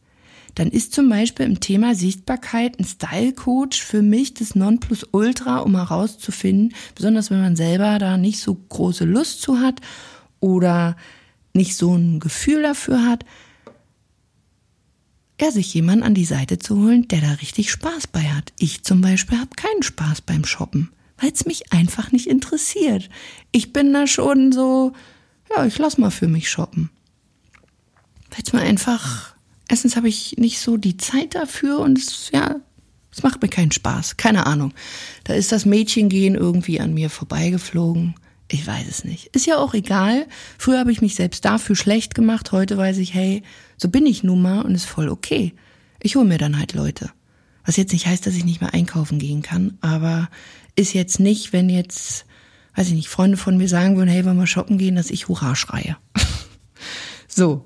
dann 0.55 0.69
ist 0.69 0.93
zum 0.93 1.10
Beispiel 1.10 1.45
im 1.45 1.60
Thema 1.60 1.95
Sichtbarkeit 1.95 2.79
ein 2.79 2.86
Style 2.86 3.34
Coach 3.34 3.81
für 3.81 4.01
mich 4.01 4.34
das 4.34 4.55
Nonplusultra, 4.55 5.60
um 5.60 5.75
herauszufinden, 5.75 6.73
besonders 6.95 7.29
wenn 7.29 7.41
man 7.41 7.58
selber 7.58 7.99
da 7.99 8.17
nicht 8.17 8.39
so 8.39 8.55
große 8.55 9.03
Lust 9.03 9.41
zu 9.41 9.60
hat 9.60 9.81
oder 10.39 10.95
nicht 11.53 11.75
so 11.75 11.93
ein 11.95 12.19
Gefühl 12.19 12.62
dafür 12.62 13.05
hat, 13.05 13.25
ja, 15.39 15.51
sich 15.51 15.73
jemanden 15.73 16.03
an 16.03 16.13
die 16.13 16.25
Seite 16.25 16.60
zu 16.60 16.77
holen, 16.77 17.10
der 17.10 17.19
da 17.19 17.31
richtig 17.34 17.69
Spaß 17.69 18.08
bei 18.08 18.21
hat. 18.21 18.53
Ich 18.58 18.84
zum 18.84 19.01
Beispiel 19.01 19.38
habe 19.38 19.55
keinen 19.58 19.84
Spaß 19.84 20.21
beim 20.21 20.45
Shoppen, 20.45 20.91
weil 21.17 21.31
es 21.31 21.45
mich 21.45 21.73
einfach 21.73 22.13
nicht 22.13 22.27
interessiert. 22.27 23.10
Ich 23.51 23.73
bin 23.73 23.91
da 23.91 24.08
schon 24.08 24.53
so, 24.53 24.93
ja, 25.53 25.65
ich 25.65 25.77
lass 25.77 25.97
mal 25.97 26.12
für 26.12 26.29
mich 26.29 26.49
shoppen. 26.49 26.89
Weil 28.36 28.43
es 28.45 28.54
mir 28.54 28.62
einfach 28.62 29.36
erstens 29.67 29.95
habe 29.95 30.10
ich 30.10 30.36
nicht 30.38 30.60
so 30.60 30.78
die 30.78 30.98
Zeit 30.98 31.36
dafür 31.36 31.80
und 31.80 31.98
es, 31.98 32.30
ja, 32.32 32.58
es 33.12 33.24
macht 33.24 33.41
mir 33.41 33.48
keinen 33.48 33.71
Spaß. 33.71 34.17
Keine 34.17 34.45
Ahnung. 34.45 34.74
Da 35.24 35.34
ist 35.34 35.52
das 35.52 35.65
Mädchengehen 35.65 36.36
irgendwie 36.36 36.80
an 36.80 36.93
mir 36.93 37.10
vorbeigeflogen. 37.10 38.15
Ich 38.52 38.67
weiß 38.67 38.86
es 38.88 39.04
nicht. 39.04 39.28
Ist 39.28 39.48
ja 39.48 39.58
auch 39.58 39.74
egal. 39.74 40.28
Früher 40.58 40.80
habe 40.80 40.91
ich 40.91 41.02
mich 41.02 41.15
selbst 41.15 41.45
dafür 41.45 41.76
schlecht 41.76 42.13
gemacht. 42.13 42.52
Heute 42.52 42.78
weiß 42.78 42.98
ich, 42.98 43.13
hey, 43.13 43.41
so 43.78 43.89
bin 43.89 44.06
ich 44.06 44.24
nun 44.24 44.41
mal 44.41 44.62
und 44.62 44.76
ist 44.76 44.86
voll 44.86 45.10
okay. 45.10 45.54
Ich 46.02 46.15
hole 46.15 46.26
mir 46.26 46.38
dann 46.38 46.60
halt 46.60 46.74
Leute. 46.74 47.10
Was 47.65 47.78
jetzt 47.78 47.93
nicht 47.93 48.06
heißt, 48.06 48.28
dass 48.28 48.36
ich 48.36 48.45
nicht 48.45 48.62
mehr 48.62 48.76
einkaufen 48.76 49.17
gehen 49.17 49.41
kann, 49.41 49.78
aber 49.82 50.30
ist 50.76 50.93
jetzt 50.93 51.19
nicht, 51.19 51.52
wenn 51.52 51.67
jetzt, 51.69 52.26
weiß 52.76 52.88
ich 52.88 52.93
nicht, 52.93 53.08
Freunde 53.08 53.38
von 53.38 53.58
mir 53.58 53.67
sagen 53.67 53.98
würden, 53.98 54.10
hey, 54.10 54.24
wollen 54.24 54.38
wir 54.38 54.45
shoppen 54.45 54.78
gehen, 54.78 54.95
dass 54.95 55.10
ich 55.10 55.28
Hurra 55.28 55.56
schreie. 55.56 55.98
so, 57.28 57.65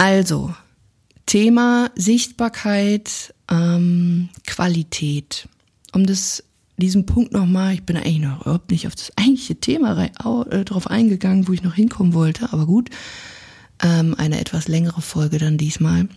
also, 0.00 0.54
Thema 1.26 1.90
Sichtbarkeit, 1.94 3.34
ähm, 3.50 4.30
Qualität. 4.46 5.46
Um 5.92 6.06
das, 6.06 6.42
diesen 6.78 7.04
Punkt 7.04 7.32
nochmal, 7.32 7.74
ich 7.74 7.82
bin 7.82 7.98
eigentlich 7.98 8.20
noch 8.20 8.40
überhaupt 8.40 8.70
nicht 8.70 8.86
auf 8.86 8.94
das 8.94 9.12
eigentliche 9.18 9.56
Thema 9.56 10.02
äh, 10.02 10.64
drauf 10.64 10.86
eingegangen, 10.86 11.46
wo 11.48 11.52
ich 11.52 11.62
noch 11.62 11.74
hinkommen 11.74 12.14
wollte, 12.14 12.50
aber 12.50 12.64
gut. 12.64 12.88
Ähm, 13.82 14.14
eine 14.16 14.40
etwas 14.40 14.68
längere 14.68 15.02
Folge 15.02 15.36
dann 15.36 15.58
diesmal. 15.58 16.08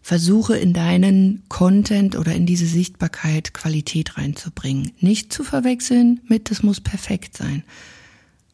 Versuche 0.00 0.56
in 0.56 0.72
deinen 0.72 1.42
Content 1.48 2.14
oder 2.14 2.36
in 2.36 2.46
diese 2.46 2.66
Sichtbarkeit 2.66 3.52
Qualität 3.52 4.16
reinzubringen. 4.16 4.92
Nicht 5.00 5.32
zu 5.32 5.42
verwechseln 5.42 6.20
mit, 6.28 6.52
das 6.52 6.62
muss 6.62 6.80
perfekt 6.80 7.36
sein. 7.36 7.64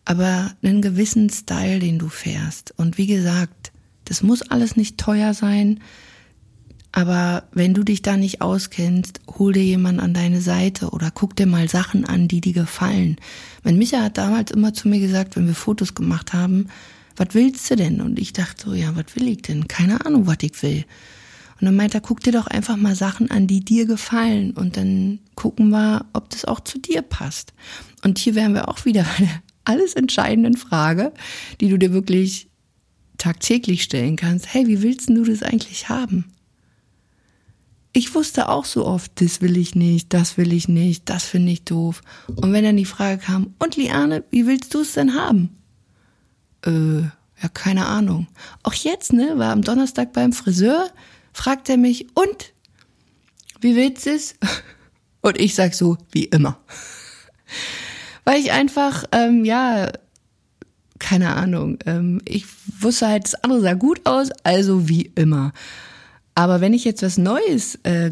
Aber 0.06 0.54
einen 0.62 0.80
gewissen 0.80 1.28
Style, 1.28 1.80
den 1.80 1.98
du 1.98 2.08
fährst. 2.08 2.72
Und 2.78 2.96
wie 2.96 3.06
gesagt, 3.06 3.72
das 4.04 4.22
muss 4.22 4.42
alles 4.42 4.76
nicht 4.76 4.98
teuer 4.98 5.34
sein. 5.34 5.80
Aber 6.92 7.48
wenn 7.52 7.74
du 7.74 7.82
dich 7.82 8.02
da 8.02 8.16
nicht 8.16 8.40
auskennst, 8.40 9.20
hol 9.36 9.52
dir 9.52 9.64
jemand 9.64 9.98
an 10.00 10.14
deine 10.14 10.40
Seite 10.40 10.90
oder 10.90 11.10
guck 11.10 11.34
dir 11.34 11.46
mal 11.46 11.68
Sachen 11.68 12.04
an, 12.04 12.28
die 12.28 12.40
dir 12.40 12.52
gefallen. 12.52 13.16
Mein 13.64 13.78
Micha 13.78 14.00
hat 14.00 14.16
damals 14.16 14.52
immer 14.52 14.74
zu 14.74 14.88
mir 14.88 15.00
gesagt, 15.00 15.34
wenn 15.34 15.48
wir 15.48 15.56
Fotos 15.56 15.94
gemacht 15.94 16.32
haben, 16.32 16.68
was 17.16 17.28
willst 17.32 17.68
du 17.70 17.76
denn? 17.76 18.00
Und 18.00 18.18
ich 18.18 18.32
dachte 18.32 18.66
so, 18.66 18.74
ja, 18.74 18.94
was 18.94 19.16
will 19.16 19.26
ich 19.26 19.42
denn? 19.42 19.66
Keine 19.66 20.06
Ahnung, 20.06 20.28
was 20.28 20.38
ich 20.42 20.62
will. 20.62 20.84
Und 21.60 21.66
dann 21.66 21.76
meint 21.76 21.94
er, 21.94 22.00
guck 22.00 22.20
dir 22.20 22.32
doch 22.32 22.46
einfach 22.46 22.76
mal 22.76 22.94
Sachen 22.94 23.30
an, 23.30 23.46
die 23.46 23.64
dir 23.64 23.86
gefallen 23.86 24.52
und 24.52 24.76
dann 24.76 25.20
gucken 25.34 25.70
wir, 25.70 26.06
ob 26.12 26.30
das 26.30 26.44
auch 26.44 26.60
zu 26.60 26.78
dir 26.78 27.02
passt. 27.02 27.54
Und 28.02 28.18
hier 28.18 28.34
wären 28.34 28.54
wir 28.54 28.68
auch 28.68 28.84
wieder 28.84 29.02
bei 29.02 29.24
der 29.24 29.42
alles 29.64 29.94
entscheidenden 29.94 30.56
Frage, 30.56 31.12
die 31.60 31.68
du 31.68 31.78
dir 31.78 31.92
wirklich 31.92 32.48
tagtäglich 33.18 33.82
stellen 33.82 34.16
kannst. 34.16 34.52
Hey, 34.52 34.66
wie 34.66 34.82
willst 34.82 35.08
du 35.08 35.24
das 35.24 35.42
eigentlich 35.42 35.88
haben? 35.88 36.24
ich 37.96 38.14
wusste 38.14 38.48
auch 38.48 38.64
so 38.64 38.84
oft, 38.84 39.20
das 39.20 39.40
will 39.40 39.56
ich 39.56 39.76
nicht, 39.76 40.12
das 40.12 40.36
will 40.36 40.52
ich 40.52 40.66
nicht, 40.68 41.08
das 41.08 41.24
finde 41.24 41.52
ich 41.52 41.64
doof. 41.64 42.02
Und 42.26 42.52
wenn 42.52 42.64
dann 42.64 42.76
die 42.76 42.84
Frage 42.84 43.18
kam, 43.18 43.54
und 43.60 43.76
Liane, 43.76 44.24
wie 44.30 44.46
willst 44.46 44.74
du 44.74 44.80
es 44.80 44.92
denn 44.94 45.14
haben? 45.14 45.56
Äh, 46.66 47.02
ja, 47.02 47.48
keine 47.54 47.86
Ahnung. 47.86 48.26
Auch 48.64 48.74
jetzt, 48.74 49.12
ne, 49.12 49.38
war 49.38 49.52
am 49.52 49.62
Donnerstag 49.62 50.12
beim 50.12 50.32
Friseur, 50.32 50.90
fragt 51.32 51.68
er 51.68 51.76
mich, 51.76 52.08
und? 52.14 52.52
Wie 53.60 53.76
willst 53.76 54.06
du 54.06 54.10
es? 54.10 54.34
Und 55.22 55.40
ich 55.40 55.54
sag 55.54 55.72
so, 55.72 55.96
wie 56.12 56.24
immer. 56.24 56.60
Weil 58.24 58.40
ich 58.40 58.52
einfach, 58.52 59.04
ähm, 59.10 59.46
ja, 59.46 59.90
keine 60.98 61.34
Ahnung, 61.34 61.78
ähm, 61.86 62.20
ich 62.24 62.46
wusste 62.80 63.08
halt, 63.08 63.24
das 63.24 63.34
andere 63.34 63.60
sah 63.60 63.74
gut 63.74 64.00
aus, 64.04 64.30
also 64.42 64.88
wie 64.88 65.10
immer. 65.14 65.52
Aber 66.34 66.60
wenn 66.60 66.72
ich 66.72 66.84
jetzt 66.84 67.02
was 67.02 67.18
Neues 67.18 67.76
äh, 67.82 68.10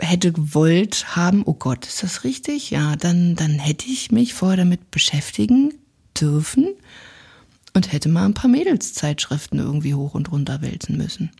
hätte 0.00 0.32
gewollt 0.32 1.16
haben, 1.16 1.42
oh 1.44 1.54
Gott, 1.54 1.86
ist 1.86 2.02
das 2.02 2.24
richtig? 2.24 2.70
Ja, 2.70 2.96
dann, 2.96 3.36
dann 3.36 3.58
hätte 3.58 3.86
ich 3.86 4.10
mich 4.10 4.34
vorher 4.34 4.56
damit 4.56 4.90
beschäftigen 4.90 5.74
dürfen 6.18 6.68
und 7.74 7.92
hätte 7.92 8.08
mal 8.08 8.24
ein 8.24 8.34
paar 8.34 8.50
Mädelszeitschriften 8.50 9.58
irgendwie 9.58 9.94
hoch 9.94 10.14
und 10.14 10.32
runter 10.32 10.60
wälzen 10.60 10.96
müssen. 10.96 11.30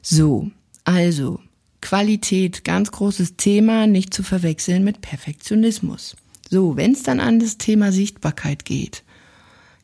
So, 0.00 0.50
also 0.84 1.40
Qualität, 1.80 2.64
ganz 2.64 2.90
großes 2.90 3.36
Thema, 3.36 3.86
nicht 3.86 4.14
zu 4.14 4.22
verwechseln 4.22 4.84
mit 4.84 5.00
Perfektionismus. 5.00 6.16
So, 6.50 6.76
wenn 6.76 6.92
es 6.92 7.02
dann 7.02 7.20
an 7.20 7.40
das 7.40 7.58
Thema 7.58 7.92
Sichtbarkeit 7.92 8.64
geht, 8.64 9.03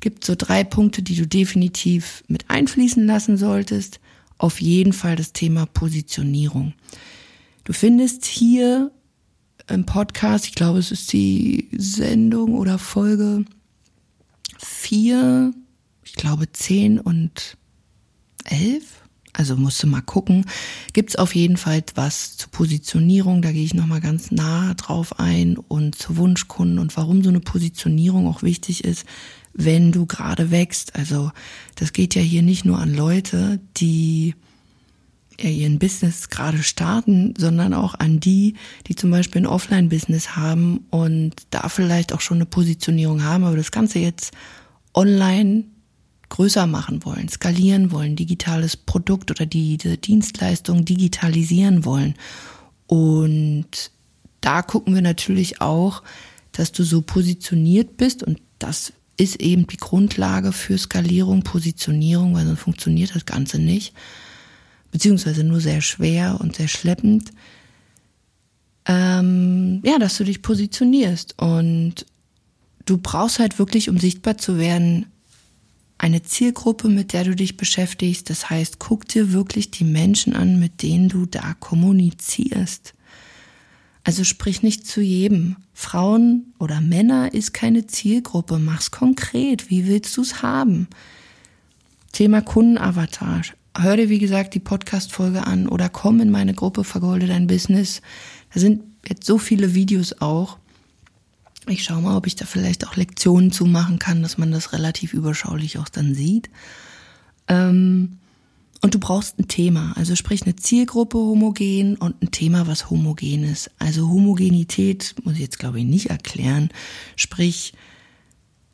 gibt 0.00 0.24
so 0.24 0.34
drei 0.36 0.64
Punkte, 0.64 1.02
die 1.02 1.14
du 1.14 1.26
definitiv 1.26 2.24
mit 2.28 2.48
einfließen 2.48 3.06
lassen 3.06 3.36
solltest 3.36 4.00
auf 4.40 4.60
jeden 4.60 4.92
Fall 4.92 5.16
das 5.16 5.32
Thema 5.32 5.66
Positionierung. 5.66 6.72
Du 7.64 7.72
findest 7.72 8.24
hier 8.24 8.90
im 9.68 9.84
Podcast, 9.84 10.46
ich 10.46 10.54
glaube, 10.54 10.78
es 10.78 10.90
ist 10.90 11.12
die 11.12 11.68
Sendung 11.76 12.54
oder 12.54 12.78
Folge 12.78 13.44
vier, 14.58 15.52
ich 16.02 16.14
glaube 16.14 16.50
zehn 16.52 16.98
und 16.98 17.56
elf. 18.44 19.02
Also 19.32 19.56
musst 19.56 19.82
du 19.82 19.86
mal 19.86 20.00
gucken. 20.00 20.44
Gibt 20.92 21.10
es 21.10 21.16
auf 21.16 21.34
jeden 21.34 21.56
Fall 21.56 21.82
was 21.94 22.36
zur 22.36 22.50
Positionierung, 22.50 23.42
da 23.42 23.52
gehe 23.52 23.64
ich 23.64 23.74
nochmal 23.74 24.00
ganz 24.00 24.30
nah 24.30 24.74
drauf 24.74 25.18
ein 25.18 25.56
und 25.56 25.94
zu 25.94 26.16
Wunschkunden 26.16 26.78
und 26.78 26.96
warum 26.96 27.22
so 27.22 27.28
eine 27.28 27.40
Positionierung 27.40 28.26
auch 28.26 28.42
wichtig 28.42 28.84
ist, 28.84 29.06
wenn 29.52 29.92
du 29.92 30.06
gerade 30.06 30.50
wächst. 30.50 30.96
Also 30.96 31.30
das 31.76 31.92
geht 31.92 32.14
ja 32.14 32.22
hier 32.22 32.42
nicht 32.42 32.64
nur 32.64 32.78
an 32.78 32.94
Leute, 32.94 33.60
die 33.76 34.34
ihren 35.38 35.78
Business 35.78 36.28
gerade 36.28 36.62
starten, 36.62 37.34
sondern 37.38 37.72
auch 37.72 37.94
an 37.94 38.20
die, 38.20 38.54
die 38.86 38.94
zum 38.94 39.10
Beispiel 39.10 39.42
ein 39.42 39.46
Offline-Business 39.46 40.36
haben 40.36 40.84
und 40.90 41.34
da 41.50 41.68
vielleicht 41.68 42.12
auch 42.12 42.20
schon 42.20 42.38
eine 42.38 42.46
Positionierung 42.46 43.24
haben, 43.24 43.44
aber 43.44 43.56
das 43.56 43.70
Ganze 43.70 44.00
jetzt 44.00 44.32
online 44.92 45.64
größer 46.30 46.66
machen 46.66 47.04
wollen, 47.04 47.28
skalieren 47.28 47.92
wollen, 47.92 48.16
digitales 48.16 48.76
Produkt 48.76 49.30
oder 49.30 49.44
die, 49.44 49.76
die 49.76 50.00
Dienstleistung 50.00 50.84
digitalisieren 50.84 51.84
wollen. 51.84 52.14
Und 52.86 53.90
da 54.40 54.62
gucken 54.62 54.94
wir 54.94 55.02
natürlich 55.02 55.60
auch, 55.60 56.02
dass 56.52 56.72
du 56.72 56.82
so 56.82 57.02
positioniert 57.02 57.96
bist 57.96 58.22
und 58.22 58.40
das 58.58 58.92
ist 59.16 59.40
eben 59.42 59.66
die 59.66 59.76
Grundlage 59.76 60.52
für 60.52 60.78
Skalierung, 60.78 61.42
Positionierung, 61.42 62.34
weil 62.34 62.46
sonst 62.46 62.60
funktioniert 62.60 63.14
das 63.14 63.26
Ganze 63.26 63.58
nicht, 63.58 63.92
beziehungsweise 64.90 65.44
nur 65.44 65.60
sehr 65.60 65.82
schwer 65.82 66.38
und 66.40 66.56
sehr 66.56 66.68
schleppend. 66.68 67.30
Ähm, 68.86 69.82
ja, 69.84 69.98
dass 69.98 70.16
du 70.16 70.24
dich 70.24 70.40
positionierst 70.40 71.38
und 71.38 72.06
du 72.86 72.96
brauchst 72.96 73.38
halt 73.38 73.58
wirklich, 73.58 73.90
um 73.90 73.98
sichtbar 73.98 74.38
zu 74.38 74.58
werden, 74.58 75.06
eine 76.00 76.22
Zielgruppe, 76.22 76.88
mit 76.88 77.12
der 77.12 77.24
du 77.24 77.36
dich 77.36 77.58
beschäftigst. 77.58 78.30
Das 78.30 78.48
heißt, 78.48 78.78
guck 78.78 79.06
dir 79.06 79.32
wirklich 79.32 79.70
die 79.70 79.84
Menschen 79.84 80.34
an, 80.34 80.58
mit 80.58 80.82
denen 80.82 81.10
du 81.10 81.26
da 81.26 81.54
kommunizierst. 81.60 82.94
Also 84.02 84.24
sprich 84.24 84.62
nicht 84.62 84.86
zu 84.86 85.02
jedem. 85.02 85.56
Frauen 85.74 86.54
oder 86.58 86.80
Männer 86.80 87.34
ist 87.34 87.52
keine 87.52 87.86
Zielgruppe. 87.86 88.58
Mach's 88.58 88.90
konkret. 88.90 89.68
Wie 89.68 89.86
willst 89.86 90.16
du's 90.16 90.40
haben? 90.40 90.88
Thema 92.12 92.40
Kundenavatar. 92.40 93.42
Hör 93.76 93.98
dir, 93.98 94.08
wie 94.08 94.18
gesagt, 94.18 94.54
die 94.54 94.58
Podcast-Folge 94.58 95.46
an 95.46 95.68
oder 95.68 95.90
komm 95.90 96.20
in 96.20 96.30
meine 96.30 96.54
Gruppe 96.54 96.82
Vergolde 96.82 97.26
dein 97.26 97.46
Business. 97.46 98.00
Da 98.54 98.60
sind 98.60 98.84
jetzt 99.06 99.26
so 99.26 99.36
viele 99.36 99.74
Videos 99.74 100.14
auch. 100.22 100.56
Ich 101.66 101.84
schaue 101.84 102.02
mal, 102.02 102.16
ob 102.16 102.26
ich 102.26 102.36
da 102.36 102.46
vielleicht 102.46 102.86
auch 102.86 102.96
Lektionen 102.96 103.52
zu 103.52 103.66
machen 103.66 103.98
kann, 103.98 104.22
dass 104.22 104.38
man 104.38 104.50
das 104.50 104.72
relativ 104.72 105.12
überschaulich 105.12 105.78
auch 105.78 105.88
dann 105.88 106.14
sieht. 106.14 106.50
Ähm, 107.48 108.18
und 108.82 108.94
du 108.94 108.98
brauchst 108.98 109.38
ein 109.38 109.46
Thema, 109.46 109.92
also 109.96 110.16
sprich 110.16 110.42
eine 110.42 110.56
Zielgruppe 110.56 111.18
homogen 111.18 111.96
und 111.96 112.22
ein 112.22 112.30
Thema, 112.30 112.66
was 112.66 112.88
homogen 112.88 113.44
ist. 113.44 113.70
Also 113.78 114.08
Homogenität 114.08 115.14
muss 115.22 115.34
ich 115.34 115.40
jetzt 115.40 115.58
glaube 115.58 115.80
ich 115.80 115.84
nicht 115.84 116.08
erklären. 116.08 116.70
Sprich 117.16 117.74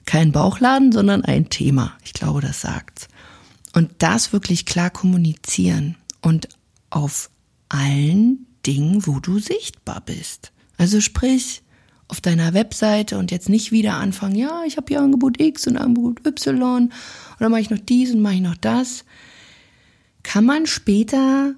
kein 0.04 0.30
Bauchladen, 0.30 0.92
sondern 0.92 1.24
ein 1.24 1.50
Thema. 1.50 1.92
Ich 2.04 2.12
glaube, 2.12 2.40
das 2.40 2.60
sagt's. 2.60 3.08
Und 3.72 3.90
das 3.98 4.32
wirklich 4.32 4.64
klar 4.64 4.90
kommunizieren 4.90 5.96
und 6.22 6.48
auf 6.90 7.30
allen 7.68 8.46
Dingen, 8.64 9.06
wo 9.06 9.18
du 9.18 9.40
sichtbar 9.40 10.00
bist. 10.06 10.52
Also 10.78 11.00
sprich 11.00 11.62
auf 12.08 12.20
deiner 12.20 12.54
Webseite 12.54 13.18
und 13.18 13.30
jetzt 13.30 13.48
nicht 13.48 13.72
wieder 13.72 13.94
anfangen, 13.94 14.36
ja, 14.36 14.62
ich 14.66 14.76
habe 14.76 14.86
hier 14.88 15.00
Angebot 15.00 15.40
X 15.40 15.66
und 15.66 15.76
Angebot 15.76 16.24
Y 16.26 16.92
oder 17.38 17.48
mache 17.48 17.60
ich 17.60 17.70
noch 17.70 17.78
dies 17.78 18.12
und 18.12 18.20
mache 18.20 18.34
ich 18.34 18.40
noch 18.40 18.56
das 18.56 19.04
kann 20.26 20.44
man 20.44 20.66
später 20.66 21.54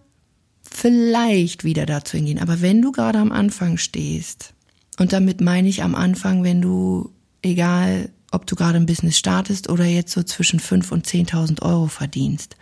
vielleicht 0.63 1.65
wieder 1.65 1.87
dazu 1.87 2.19
hingehen. 2.19 2.39
Aber 2.39 2.61
wenn 2.61 2.83
du 2.83 2.93
gerade 2.93 3.19
am 3.19 3.33
Anfang 3.33 3.79
stehst, 3.79 4.53
und 4.99 5.15
damit 5.15 5.41
meine 5.41 5.69
ich 5.69 5.83
am 5.83 5.95
Anfang, 5.95 6.45
wenn 6.45 6.61
du, 6.61 7.11
egal 7.41 8.11
ob 8.31 8.47
du 8.47 8.57
gerade 8.57 8.77
ein 8.77 8.85
Business 8.85 9.17
startest 9.17 9.71
oder 9.71 9.87
jetzt 9.87 10.13
so 10.13 10.23
zwischen 10.23 10.61
5 10.61 10.93
und 10.93 11.07
10.000 11.07 11.63
Euro 11.63 11.87
verdienst, 11.87 12.57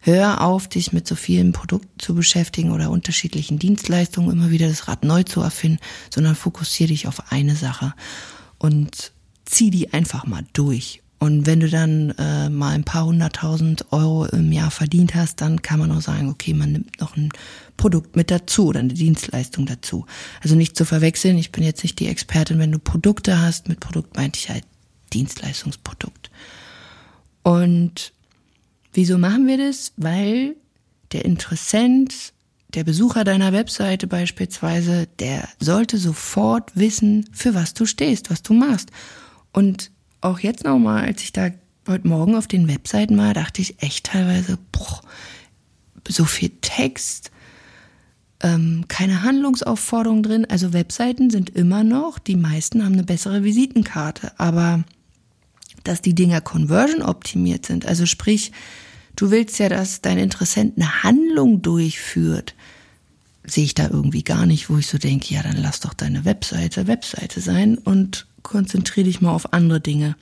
hör 0.00 0.42
auf, 0.42 0.68
dich 0.68 0.92
mit 0.92 1.06
so 1.06 1.14
vielen 1.14 1.52
Produkten 1.52 1.98
zu 1.98 2.14
beschäftigen 2.14 2.70
oder 2.70 2.90
unterschiedlichen 2.90 3.58
Dienstleistungen, 3.58 4.30
immer 4.30 4.50
wieder 4.50 4.68
das 4.68 4.88
Rad 4.88 5.04
neu 5.04 5.22
zu 5.22 5.40
erfinden, 5.40 5.78
sondern 6.10 6.34
fokussiere 6.34 6.88
dich 6.88 7.08
auf 7.08 7.32
eine 7.32 7.56
Sache 7.56 7.94
und 8.58 9.12
zieh 9.44 9.70
die 9.70 9.92
einfach 9.92 10.26
mal 10.26 10.44
durch 10.52 11.02
und 11.18 11.46
wenn 11.46 11.60
du 11.60 11.68
dann 11.68 12.10
äh, 12.18 12.50
mal 12.50 12.74
ein 12.74 12.84
paar 12.84 13.06
hunderttausend 13.06 13.90
Euro 13.90 14.26
im 14.26 14.52
Jahr 14.52 14.70
verdient 14.70 15.14
hast, 15.14 15.40
dann 15.40 15.62
kann 15.62 15.78
man 15.78 15.90
auch 15.90 16.02
sagen, 16.02 16.28
okay, 16.28 16.52
man 16.52 16.72
nimmt 16.72 17.00
noch 17.00 17.16
ein 17.16 17.30
Produkt 17.78 18.16
mit 18.16 18.30
dazu 18.30 18.66
oder 18.66 18.80
eine 18.80 18.92
Dienstleistung 18.92 19.64
dazu. 19.64 20.04
Also 20.42 20.56
nicht 20.56 20.76
zu 20.76 20.84
verwechseln, 20.84 21.38
ich 21.38 21.52
bin 21.52 21.64
jetzt 21.64 21.82
nicht 21.82 21.98
die 22.00 22.08
Expertin, 22.08 22.58
wenn 22.58 22.72
du 22.72 22.78
Produkte 22.78 23.40
hast, 23.40 23.68
mit 23.68 23.80
Produkt 23.80 24.14
meinte 24.16 24.38
ich 24.38 24.50
halt 24.50 24.64
Dienstleistungsprodukt. 25.14 26.30
Und 27.42 28.12
wieso 28.96 29.18
machen 29.18 29.46
wir 29.46 29.58
das? 29.58 29.92
Weil 29.96 30.56
der 31.12 31.24
Interessent, 31.24 32.32
der 32.74 32.82
Besucher 32.84 33.24
deiner 33.24 33.52
Webseite 33.52 34.06
beispielsweise, 34.06 35.06
der 35.18 35.48
sollte 35.60 35.98
sofort 35.98 36.76
wissen, 36.76 37.28
für 37.32 37.54
was 37.54 37.74
du 37.74 37.86
stehst, 37.86 38.30
was 38.30 38.42
du 38.42 38.54
machst. 38.54 38.90
Und 39.52 39.90
auch 40.20 40.40
jetzt 40.40 40.64
nochmal, 40.64 41.04
als 41.04 41.22
ich 41.22 41.32
da 41.32 41.50
heute 41.86 42.08
Morgen 42.08 42.34
auf 42.34 42.48
den 42.48 42.68
Webseiten 42.68 43.16
war, 43.16 43.34
dachte 43.34 43.62
ich 43.62 43.80
echt 43.82 44.06
teilweise, 44.06 44.58
boah, 44.72 45.02
so 46.08 46.24
viel 46.24 46.50
Text, 46.60 47.30
ähm, 48.40 48.84
keine 48.88 49.22
Handlungsaufforderung 49.22 50.22
drin. 50.22 50.46
Also 50.48 50.72
Webseiten 50.72 51.30
sind 51.30 51.50
immer 51.50 51.84
noch, 51.84 52.18
die 52.18 52.36
meisten 52.36 52.84
haben 52.84 52.94
eine 52.94 53.04
bessere 53.04 53.44
Visitenkarte, 53.44 54.32
aber 54.38 54.84
dass 55.84 56.02
die 56.02 56.14
Dinger 56.14 56.40
conversion 56.40 57.02
optimiert 57.02 57.64
sind, 57.66 57.86
also 57.86 58.06
sprich, 58.06 58.52
Du 59.16 59.30
willst 59.30 59.58
ja, 59.58 59.68
dass 59.68 60.02
dein 60.02 60.18
Interessent 60.18 60.74
eine 60.76 61.02
Handlung 61.02 61.62
durchführt. 61.62 62.54
Sehe 63.46 63.64
ich 63.64 63.74
da 63.74 63.88
irgendwie 63.88 64.22
gar 64.22 64.44
nicht, 64.44 64.68
wo 64.68 64.76
ich 64.76 64.86
so 64.86 64.98
denke, 64.98 65.32
ja, 65.32 65.42
dann 65.42 65.56
lass 65.56 65.80
doch 65.80 65.94
deine 65.94 66.24
Webseite 66.24 66.86
Webseite 66.86 67.40
sein 67.40 67.78
und 67.78 68.26
konzentriere 68.42 69.06
dich 69.06 69.20
mal 69.20 69.32
auf 69.32 69.52
andere 69.52 69.80
Dinge. 69.80 70.16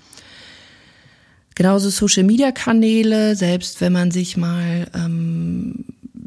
Genauso 1.55 1.91
Social-Media-Kanäle, 1.91 3.37
selbst 3.37 3.81
wenn 3.81 3.93
man 3.93 4.11
sich 4.11 4.37
mal 4.37 4.91
ähm, 4.95 5.85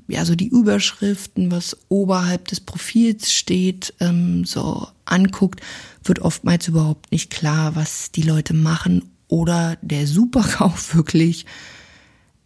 ja 0.07 0.25
so 0.25 0.35
die 0.35 0.47
Überschriften, 0.47 1.51
was 1.51 1.77
oberhalb 1.89 2.47
des 2.47 2.59
Profils 2.59 3.33
steht, 3.33 3.93
ähm, 3.99 4.45
so 4.45 4.87
anguckt, 5.05 5.61
wird 6.03 6.19
oftmals 6.19 6.67
überhaupt 6.67 7.11
nicht 7.11 7.29
klar, 7.29 7.75
was 7.75 8.11
die 8.11 8.21
Leute 8.21 8.53
machen 8.53 9.03
oder 9.27 9.77
der 9.81 10.07
Superkauf 10.07 10.95
wirklich. 10.95 11.45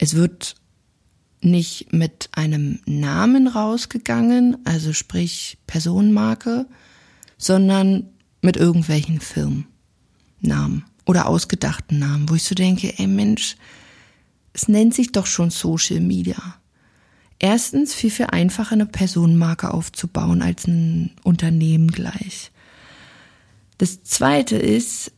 Es 0.01 0.15
wird 0.15 0.55
nicht 1.41 1.93
mit 1.93 2.29
einem 2.31 2.79
Namen 2.87 3.47
rausgegangen, 3.47 4.57
also 4.65 4.93
sprich 4.93 5.59
Personenmarke, 5.67 6.65
sondern 7.37 8.09
mit 8.41 8.57
irgendwelchen 8.57 9.21
Firmennamen 9.21 10.85
oder 11.05 11.27
ausgedachten 11.27 11.99
Namen, 11.99 12.27
wo 12.29 12.33
ich 12.33 12.41
so 12.41 12.55
denke, 12.55 12.97
ey 12.97 13.05
Mensch, 13.05 13.57
es 14.53 14.67
nennt 14.67 14.95
sich 14.95 15.11
doch 15.11 15.27
schon 15.27 15.51
Social 15.51 15.99
Media. 15.99 16.55
Erstens 17.37 17.93
viel, 17.93 18.09
viel 18.09 18.27
einfacher 18.31 18.73
eine 18.73 18.87
Personenmarke 18.87 19.71
aufzubauen 19.71 20.41
als 20.41 20.65
ein 20.65 21.11
Unternehmen 21.23 21.91
gleich. 21.91 22.51
Das 23.77 24.01
zweite 24.01 24.55
ist, 24.55 25.11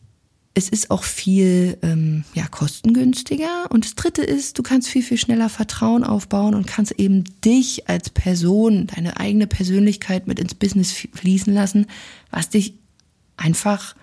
es 0.55 0.69
ist 0.69 0.91
auch 0.91 1.03
viel 1.03 1.77
ähm, 1.81 2.25
ja, 2.35 2.47
kostengünstiger. 2.47 3.71
Und 3.71 3.85
das 3.85 3.95
dritte 3.95 4.21
ist, 4.21 4.59
du 4.59 4.63
kannst 4.63 4.87
viel, 4.87 5.01
viel 5.01 5.17
schneller 5.17 5.49
Vertrauen 5.49 6.03
aufbauen 6.03 6.53
und 6.53 6.67
kannst 6.67 6.91
eben 6.93 7.23
dich 7.43 7.89
als 7.89 8.11
Person, 8.11 8.87
deine 8.87 9.17
eigene 9.17 9.47
Persönlichkeit 9.47 10.27
mit 10.27 10.39
ins 10.39 10.53
Business 10.53 10.91
fließen 10.91 11.53
lassen, 11.53 11.87
was 12.29 12.49
dich 12.49 12.75
einfach 13.35 13.95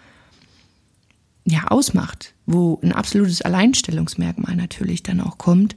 ja 1.44 1.68
ausmacht, 1.68 2.34
wo 2.46 2.80
ein 2.82 2.92
absolutes 2.92 3.42
Alleinstellungsmerkmal 3.42 4.56
natürlich 4.56 5.04
dann 5.04 5.20
auch 5.20 5.38
kommt. 5.38 5.76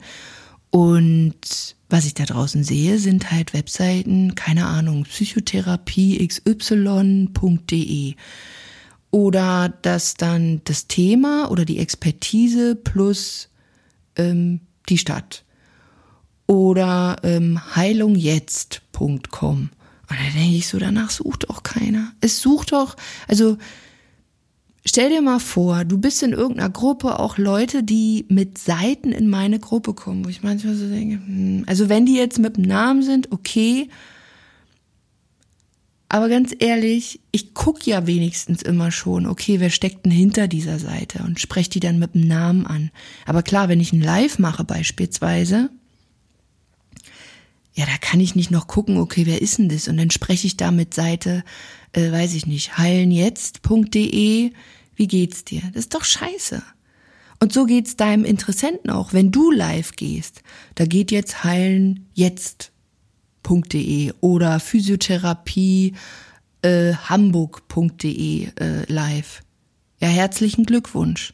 Und 0.72 1.76
was 1.88 2.06
ich 2.06 2.16
da 2.16 2.24
draußen 2.24 2.64
sehe, 2.64 2.98
sind 2.98 3.32
halt 3.32 3.54
Webseiten, 3.54 4.34
keine 4.34 4.66
Ahnung, 4.66 5.04
psychotherapie 5.04 6.28
xy.de 6.28 8.16
oder 9.14 9.72
dass 9.84 10.16
dann 10.16 10.62
das 10.64 10.88
Thema 10.88 11.52
oder 11.52 11.66
die 11.66 11.78
Expertise 11.78 12.76
plus 12.76 13.50
ähm, 14.16 14.62
die 14.90 14.98
Stadt 14.98 15.46
oder 16.48 17.18
ähm, 17.22 17.62
heilungjetzt.com. 17.76 19.70
Und 20.10 20.10
da 20.10 20.40
denke 20.40 20.58
ich 20.58 20.68
so, 20.68 20.80
danach 20.80 21.12
sucht 21.12 21.48
doch 21.48 21.62
keiner. 21.62 22.12
Es 22.22 22.42
sucht 22.42 22.72
doch, 22.72 22.98
also 23.28 23.60
stell 24.84 25.12
dir 25.12 25.22
mal 25.22 25.40
vor, 25.40 25.86
du 25.86 26.00
bist 26.00 26.24
in 26.24 26.34
irgendeiner 26.34 26.72
Gruppe 26.72 27.20
auch 27.20 27.38
Leute, 27.38 27.84
die 27.84 28.26
mit 28.30 28.58
Seiten 28.58 29.12
in 29.12 29.30
meine 29.30 29.60
Gruppe 29.60 29.94
kommen, 29.94 30.26
wo 30.26 30.30
ich 30.30 30.42
manchmal 30.42 30.74
so 30.74 30.90
denke, 30.90 31.18
hm, 31.24 31.66
also 31.68 31.88
wenn 31.88 32.08
die 32.08 32.16
jetzt 32.16 32.40
mit 32.40 32.58
dem 32.58 32.64
Namen 32.64 33.04
sind, 33.04 33.32
okay, 33.32 33.90
aber 36.14 36.30
ganz 36.30 36.54
ehrlich, 36.60 37.22
ich 37.32 37.56
guck 37.56 37.88
ja 37.88 38.06
wenigstens 38.06 38.62
immer 38.62 38.92
schon, 38.92 39.26
okay, 39.26 39.60
wer 39.60 39.72
steckt 39.72 40.06
denn 40.06 40.12
hinter 40.12 40.48
dieser 40.48 40.78
Seite 40.78 41.24
und 41.24 41.40
spreche 41.40 41.72
die 41.72 41.80
dann 41.80 41.98
mit 41.98 42.14
dem 42.14 42.28
Namen 42.28 42.68
an. 42.68 42.92
Aber 43.26 43.42
klar, 43.42 43.68
wenn 43.68 43.80
ich 43.80 43.94
ein 43.94 44.00
Live 44.00 44.38
mache 44.38 44.64
beispielsweise, 44.64 45.72
ja, 47.74 47.88
da 47.88 47.98
kann 48.00 48.20
ich 48.20 48.36
nicht 48.36 48.52
noch 48.52 48.68
gucken, 48.68 48.98
okay, 48.98 49.26
wer 49.26 49.42
ist 49.42 49.58
denn 49.58 49.70
das? 49.70 49.88
Und 49.88 49.98
dann 49.98 50.12
spreche 50.12 50.46
ich 50.46 50.56
da 50.56 50.70
mit 50.70 50.94
Seite, 50.94 51.44
äh, 51.94 52.12
weiß 52.12 52.36
ich 52.36 52.46
nicht, 52.46 52.78
heilenjetzt.de, 52.78 54.52
wie 54.96 55.08
geht's 55.08 55.46
dir? 55.46 55.62
Das 55.74 55.86
ist 55.86 55.96
doch 55.96 56.04
scheiße. 56.04 56.62
Und 57.40 57.54
so 57.54 57.66
geht's 57.66 57.96
deinem 57.96 58.24
Interessenten 58.24 58.92
auch, 58.92 59.14
wenn 59.14 59.32
du 59.32 59.50
live 59.50 59.96
gehst. 59.96 60.44
Da 60.76 60.86
geht 60.86 61.10
jetzt 61.10 61.44
heilen 61.44 62.06
jetzt 62.14 62.72
hamburg.de 63.44 64.14
oder 64.22 64.60
Physiotherapie 64.60 65.94
äh, 66.62 66.94
hamburg.de 66.94 68.48
äh, 68.56 68.92
live. 68.92 69.42
Ja, 70.00 70.08
herzlichen 70.08 70.66
Glückwunsch. 70.66 71.34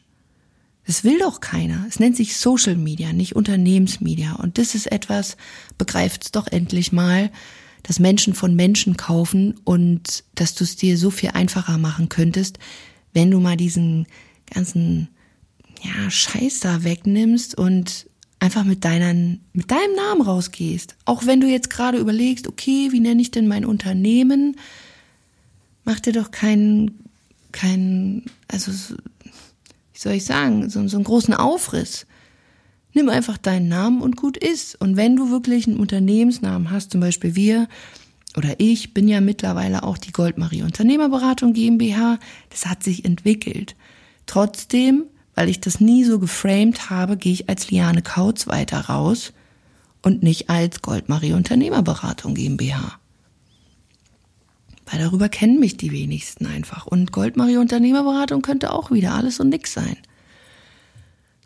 Das 0.86 1.04
will 1.04 1.18
doch 1.18 1.40
keiner. 1.40 1.84
Es 1.88 2.00
nennt 2.00 2.16
sich 2.16 2.36
Social 2.36 2.74
Media, 2.74 3.12
nicht 3.12 3.36
Unternehmensmedia. 3.36 4.32
Und 4.34 4.58
das 4.58 4.74
ist 4.74 4.90
etwas, 4.90 5.36
begreift's 5.78 6.32
doch 6.32 6.46
endlich 6.48 6.90
mal, 6.90 7.30
dass 7.82 8.00
Menschen 8.00 8.34
von 8.34 8.54
Menschen 8.54 8.96
kaufen 8.96 9.58
und 9.64 10.24
dass 10.34 10.54
du 10.54 10.64
es 10.64 10.76
dir 10.76 10.98
so 10.98 11.10
viel 11.10 11.30
einfacher 11.30 11.78
machen 11.78 12.08
könntest, 12.08 12.58
wenn 13.12 13.30
du 13.30 13.40
mal 13.40 13.56
diesen 13.56 14.06
ganzen 14.52 15.08
ja, 15.82 16.10
Scheiß 16.10 16.60
da 16.60 16.82
wegnimmst 16.82 17.56
und 17.56 18.09
einfach 18.40 18.64
mit 18.64 18.84
deinen, 18.84 19.40
mit 19.52 19.70
deinem 19.70 19.94
Namen 19.94 20.22
rausgehst. 20.22 20.96
Auch 21.04 21.26
wenn 21.26 21.40
du 21.40 21.46
jetzt 21.46 21.70
gerade 21.70 21.98
überlegst, 21.98 22.48
okay, 22.48 22.88
wie 22.90 23.00
nenne 23.00 23.20
ich 23.20 23.30
denn 23.30 23.46
mein 23.46 23.64
Unternehmen? 23.64 24.56
Mach 25.84 26.00
dir 26.00 26.14
doch 26.14 26.30
keinen, 26.30 27.04
keinen, 27.52 28.24
also, 28.48 28.72
wie 28.72 29.98
soll 29.98 30.14
ich 30.14 30.24
sagen, 30.24 30.68
so, 30.70 30.86
so 30.88 30.96
einen 30.96 31.04
großen 31.04 31.34
Aufriss. 31.34 32.06
Nimm 32.94 33.08
einfach 33.08 33.38
deinen 33.38 33.68
Namen 33.68 34.00
und 34.00 34.16
gut 34.16 34.36
ist. 34.36 34.80
Und 34.80 34.96
wenn 34.96 35.16
du 35.16 35.30
wirklich 35.30 35.68
einen 35.68 35.78
Unternehmensnamen 35.78 36.70
hast, 36.70 36.90
zum 36.92 37.00
Beispiel 37.00 37.36
wir 37.36 37.68
oder 38.36 38.54
ich 38.58 38.94
bin 38.94 39.08
ja 39.08 39.20
mittlerweile 39.20 39.82
auch 39.82 39.98
die 39.98 40.12
Goldmarie 40.12 40.62
Unternehmerberatung 40.62 41.52
GmbH, 41.52 42.18
das 42.48 42.66
hat 42.66 42.82
sich 42.82 43.04
entwickelt. 43.04 43.76
Trotzdem 44.26 45.04
weil 45.40 45.48
ich 45.48 45.58
das 45.58 45.80
nie 45.80 46.04
so 46.04 46.18
geframed 46.18 46.90
habe, 46.90 47.16
gehe 47.16 47.32
ich 47.32 47.48
als 47.48 47.70
Liane 47.70 48.02
Kautz 48.02 48.46
weiter 48.46 48.78
raus 48.78 49.32
und 50.02 50.22
nicht 50.22 50.50
als 50.50 50.82
Goldmarie 50.82 51.32
Unternehmerberatung 51.32 52.34
GmbH. 52.34 53.00
Weil 54.84 55.00
darüber 55.00 55.30
kennen 55.30 55.58
mich 55.58 55.78
die 55.78 55.92
wenigsten 55.92 56.44
einfach. 56.44 56.86
Und 56.86 57.10
Goldmarie 57.10 57.56
Unternehmerberatung 57.56 58.42
könnte 58.42 58.70
auch 58.70 58.90
wieder 58.90 59.14
alles 59.14 59.40
und 59.40 59.48
nix 59.48 59.72
sein. 59.72 59.96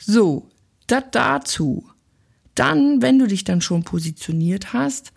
So, 0.01 0.51
das 0.89 1.05
dazu. 1.13 1.89
Dann, 2.57 3.01
wenn 3.01 3.21
du 3.21 3.29
dich 3.29 3.45
dann 3.45 3.61
schon 3.61 3.85
positioniert 3.85 4.73
hast, 4.73 5.13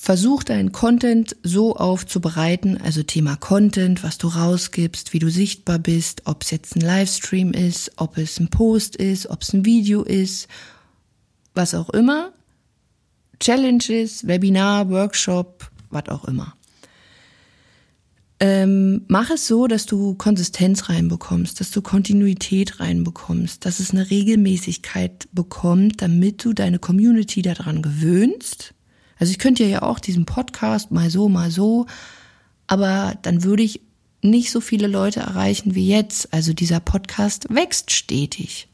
Versuch 0.00 0.44
deinen 0.44 0.70
Content 0.70 1.34
so 1.42 1.74
aufzubereiten, 1.74 2.80
also 2.80 3.02
Thema 3.02 3.34
Content, 3.34 4.04
was 4.04 4.16
du 4.16 4.28
rausgibst, 4.28 5.12
wie 5.12 5.18
du 5.18 5.28
sichtbar 5.28 5.80
bist, 5.80 6.22
ob 6.24 6.44
es 6.44 6.52
jetzt 6.52 6.76
ein 6.76 6.82
Livestream 6.82 7.52
ist, 7.52 7.90
ob 7.96 8.16
es 8.16 8.38
ein 8.38 8.48
Post 8.48 8.94
ist, 8.94 9.28
ob 9.28 9.42
es 9.42 9.52
ein 9.52 9.64
Video 9.64 10.04
ist, 10.04 10.46
was 11.52 11.74
auch 11.74 11.90
immer. 11.90 12.32
Challenges, 13.40 14.24
Webinar, 14.24 14.88
Workshop, 14.88 15.68
was 15.90 16.08
auch 16.08 16.26
immer. 16.26 16.54
Ähm, 18.38 19.02
mach 19.08 19.30
es 19.30 19.48
so, 19.48 19.66
dass 19.66 19.84
du 19.84 20.14
Konsistenz 20.14 20.88
reinbekommst, 20.88 21.58
dass 21.58 21.72
du 21.72 21.82
Kontinuität 21.82 22.78
reinbekommst, 22.78 23.66
dass 23.66 23.80
es 23.80 23.90
eine 23.90 24.08
Regelmäßigkeit 24.08 25.28
bekommt, 25.32 26.00
damit 26.02 26.44
du 26.44 26.52
deine 26.52 26.78
Community 26.78 27.42
daran 27.42 27.82
gewöhnst 27.82 28.74
also 29.18 29.30
ich 29.30 29.38
könnte 29.38 29.64
ja 29.64 29.82
auch 29.82 29.98
diesen 29.98 30.26
Podcast 30.26 30.90
mal 30.90 31.10
so, 31.10 31.28
mal 31.28 31.50
so, 31.50 31.86
aber 32.66 33.16
dann 33.22 33.44
würde 33.44 33.62
ich 33.62 33.80
nicht 34.22 34.50
so 34.50 34.60
viele 34.60 34.86
Leute 34.86 35.20
erreichen 35.20 35.74
wie 35.74 35.88
jetzt. 35.88 36.32
Also 36.32 36.52
dieser 36.52 36.80
Podcast 36.80 37.46
wächst 37.54 37.90
stetig. 37.90 38.68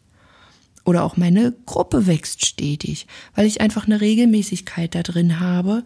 Oder 0.85 1.05
auch 1.05 1.17
meine 1.17 1.53
Gruppe 1.65 2.07
wächst 2.07 2.45
stetig, 2.45 3.07
weil 3.35 3.47
ich 3.47 3.61
einfach 3.61 3.87
eine 3.87 4.01
Regelmäßigkeit 4.01 4.95
da 4.95 5.03
drin 5.03 5.41
habe. 5.41 5.83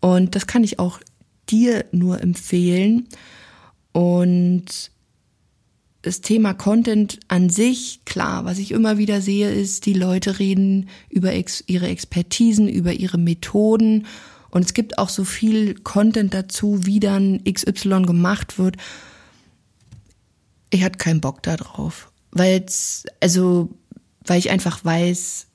Und 0.00 0.36
das 0.36 0.46
kann 0.46 0.62
ich 0.62 0.78
auch 0.78 1.00
dir 1.48 1.86
nur 1.90 2.20
empfehlen. 2.20 3.08
Und 3.92 4.92
das 6.02 6.20
Thema 6.20 6.54
Content 6.54 7.18
an 7.28 7.50
sich, 7.50 8.00
klar, 8.04 8.44
was 8.44 8.58
ich 8.58 8.70
immer 8.70 8.98
wieder 8.98 9.20
sehe, 9.20 9.52
ist, 9.52 9.84
die 9.86 9.94
Leute 9.94 10.38
reden 10.38 10.88
über 11.10 11.32
ex 11.32 11.62
ihre 11.66 11.88
Expertisen, 11.88 12.68
über 12.68 12.92
ihre 12.92 13.18
Methoden 13.18 14.06
und 14.50 14.64
es 14.64 14.74
gibt 14.74 14.98
auch 14.98 15.08
so 15.08 15.24
viel 15.24 15.74
Content 15.74 16.32
dazu, 16.34 16.86
wie 16.86 17.00
dann 17.00 17.42
XY 17.44 18.02
gemacht 18.02 18.58
wird. 18.58 18.76
Ich 20.70 20.82
hatte 20.82 20.98
keinen 20.98 21.20
Bock 21.20 21.42
da 21.42 21.56
drauf, 21.56 22.10
weil 22.30 22.64
also, 23.20 23.70
weil 24.24 24.38
ich 24.38 24.50
einfach 24.50 24.84
weiß, 24.84 25.46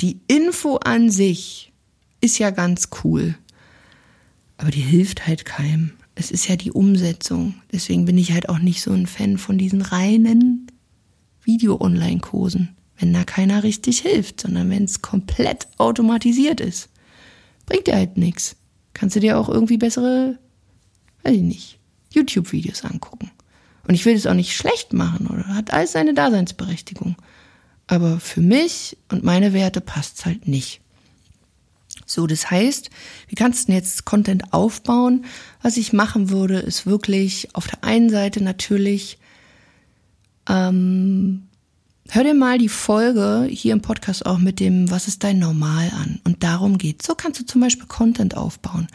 die 0.00 0.20
Info 0.28 0.76
an 0.76 1.10
sich 1.10 1.72
ist 2.20 2.38
ja 2.38 2.50
ganz 2.50 2.88
cool, 3.04 3.36
aber 4.56 4.70
die 4.70 4.80
hilft 4.80 5.26
halt 5.26 5.44
keinem 5.44 5.92
es 6.20 6.30
ist 6.30 6.46
ja 6.48 6.56
die 6.56 6.70
Umsetzung. 6.70 7.54
Deswegen 7.72 8.04
bin 8.04 8.18
ich 8.18 8.32
halt 8.32 8.48
auch 8.48 8.58
nicht 8.58 8.82
so 8.82 8.92
ein 8.92 9.06
Fan 9.06 9.38
von 9.38 9.58
diesen 9.58 9.82
reinen 9.82 10.66
Video-Online-Kursen. 11.42 12.76
wenn 12.98 13.14
da 13.14 13.24
keiner 13.24 13.62
richtig 13.62 14.00
hilft, 14.00 14.42
sondern 14.42 14.68
wenn 14.68 14.84
es 14.84 15.00
komplett 15.00 15.68
automatisiert 15.78 16.60
ist. 16.60 16.90
Bringt 17.64 17.86
dir 17.86 17.96
halt 17.96 18.18
nichts. 18.18 18.56
Kannst 18.92 19.16
du 19.16 19.20
dir 19.20 19.38
auch 19.38 19.48
irgendwie 19.48 19.78
bessere, 19.78 20.38
weiß 21.22 21.34
ich 21.36 21.42
nicht, 21.42 21.78
YouTube-Videos 22.10 22.84
angucken. 22.84 23.30
Und 23.88 23.94
ich 23.94 24.04
will 24.04 24.12
das 24.12 24.26
auch 24.26 24.34
nicht 24.34 24.54
schlecht 24.54 24.92
machen 24.92 25.28
oder 25.28 25.48
hat 25.48 25.72
alles 25.72 25.92
seine 25.92 26.12
Daseinsberechtigung. 26.12 27.16
Aber 27.86 28.20
für 28.20 28.42
mich 28.42 28.98
und 29.08 29.24
meine 29.24 29.54
Werte 29.54 29.80
passt 29.80 30.18
es 30.18 30.26
halt 30.26 30.46
nicht. 30.46 30.82
So, 32.06 32.26
das 32.26 32.50
heißt, 32.50 32.90
wie 33.28 33.34
kannst 33.34 33.62
du 33.62 33.66
denn 33.66 33.76
jetzt 33.76 34.04
Content 34.04 34.52
aufbauen? 34.52 35.24
Was 35.62 35.76
ich 35.76 35.92
machen 35.92 36.30
würde, 36.30 36.58
ist 36.58 36.86
wirklich 36.86 37.54
auf 37.54 37.66
der 37.68 37.84
einen 37.84 38.10
Seite 38.10 38.42
natürlich, 38.42 39.18
ähm, 40.48 41.48
hör 42.08 42.24
dir 42.24 42.34
mal 42.34 42.58
die 42.58 42.68
Folge 42.68 43.46
hier 43.48 43.72
im 43.72 43.82
Podcast 43.82 44.26
auch 44.26 44.38
mit 44.38 44.60
dem 44.60 44.90
Was 44.90 45.08
ist 45.08 45.22
dein 45.22 45.38
Normal 45.38 45.90
an? 45.90 46.20
Und 46.24 46.42
darum 46.42 46.78
geht. 46.78 47.02
So 47.02 47.14
kannst 47.14 47.40
du 47.40 47.46
zum 47.46 47.60
Beispiel 47.60 47.86
Content 47.86 48.36
aufbauen. 48.36 48.88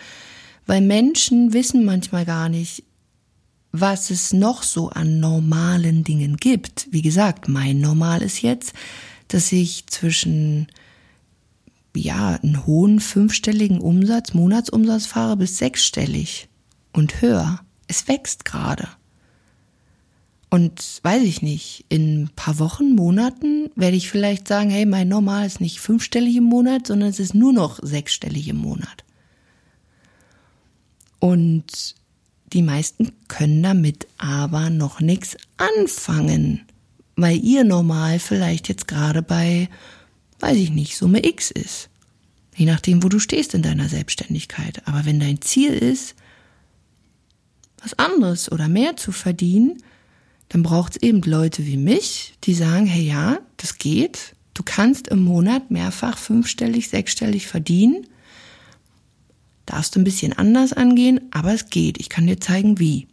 Weil 0.65 0.81
Menschen 0.81 1.53
wissen 1.53 1.85
manchmal 1.85 2.25
gar 2.25 2.49
nicht, 2.49 2.83
was 3.71 4.09
es 4.09 4.33
noch 4.33 4.63
so 4.63 4.89
an 4.89 5.19
normalen 5.19 6.03
Dingen 6.03 6.37
gibt. 6.37 6.87
Wie 6.91 7.01
gesagt, 7.01 7.47
mein 7.47 7.79
Normal 7.79 8.21
ist 8.21 8.41
jetzt, 8.41 8.73
dass 9.27 9.51
ich 9.51 9.87
zwischen 9.87 10.67
ja, 11.95 12.39
einen 12.41 12.65
hohen 12.65 12.99
fünfstelligen 12.99 13.79
Umsatz, 13.79 14.33
Monatsumsatz 14.33 15.05
fahre 15.05 15.37
bis 15.37 15.57
sechsstellig 15.57 16.47
und 16.93 17.21
höher. 17.21 17.59
Es 17.87 18.07
wächst 18.07 18.45
gerade. 18.45 18.87
Und 20.49 21.01
weiß 21.03 21.23
ich 21.23 21.41
nicht, 21.41 21.85
in 21.89 22.23
ein 22.23 22.29
paar 22.35 22.59
Wochen, 22.59 22.95
Monaten 22.95 23.69
werde 23.75 23.97
ich 23.97 24.09
vielleicht 24.09 24.47
sagen, 24.47 24.69
hey, 24.69 24.85
mein 24.85 25.09
Normal 25.09 25.45
ist 25.45 25.59
nicht 25.59 25.79
fünfstellig 25.79 26.37
im 26.37 26.45
Monat, 26.45 26.87
sondern 26.87 27.09
es 27.09 27.19
ist 27.19 27.35
nur 27.35 27.51
noch 27.51 27.79
sechsstellig 27.81 28.47
im 28.47 28.57
Monat. 28.57 29.03
Und 31.19 31.95
die 32.53 32.61
meisten 32.61 33.11
können 33.27 33.63
damit 33.63 34.07
aber 34.17 34.69
noch 34.69 35.01
nichts 35.01 35.35
anfangen, 35.57 36.61
weil 37.15 37.37
ihr 37.43 37.63
Normal 37.63 38.19
vielleicht 38.19 38.69
jetzt 38.69 38.87
gerade 38.87 39.21
bei 39.21 39.67
weiß 40.45 40.57
ich 40.57 40.69
nicht, 40.69 40.95
Summe 40.95 41.25
X 41.25 41.49
ist. 41.49 41.89
Je 42.55 42.67
nachdem, 42.67 43.01
wo 43.01 43.09
du 43.09 43.17
stehst 43.17 43.55
in 43.55 43.63
deiner 43.63 43.89
Selbstständigkeit. 43.89 44.87
Aber 44.87 45.03
wenn 45.03 45.19
dein 45.19 45.41
Ziel 45.41 45.73
ist, 45.73 46.15
was 47.81 47.97
anderes 47.97 48.51
oder 48.51 48.67
mehr 48.67 48.95
zu 48.95 49.11
verdienen, 49.11 49.81
dann 50.49 50.61
braucht 50.61 50.95
es 50.95 51.01
eben 51.01 51.21
Leute 51.23 51.65
wie 51.65 51.77
mich, 51.77 52.35
die 52.43 52.53
sagen, 52.53 52.85
hey 52.85 53.03
ja, 53.03 53.39
das 53.57 53.79
geht. 53.79 54.35
Du 54.53 54.61
kannst 54.63 55.07
im 55.07 55.23
Monat 55.23 55.71
mehrfach 55.71 56.17
fünfstellig, 56.19 56.89
sechsstellig 56.89 57.47
verdienen. 57.47 58.05
Darfst 59.65 59.95
du 59.95 59.99
ein 59.99 60.03
bisschen 60.03 60.33
anders 60.33 60.73
angehen, 60.73 61.21
aber 61.31 61.53
es 61.53 61.71
geht. 61.71 61.99
Ich 61.99 62.09
kann 62.09 62.27
dir 62.27 62.39
zeigen, 62.39 62.77
wie. 62.77 63.07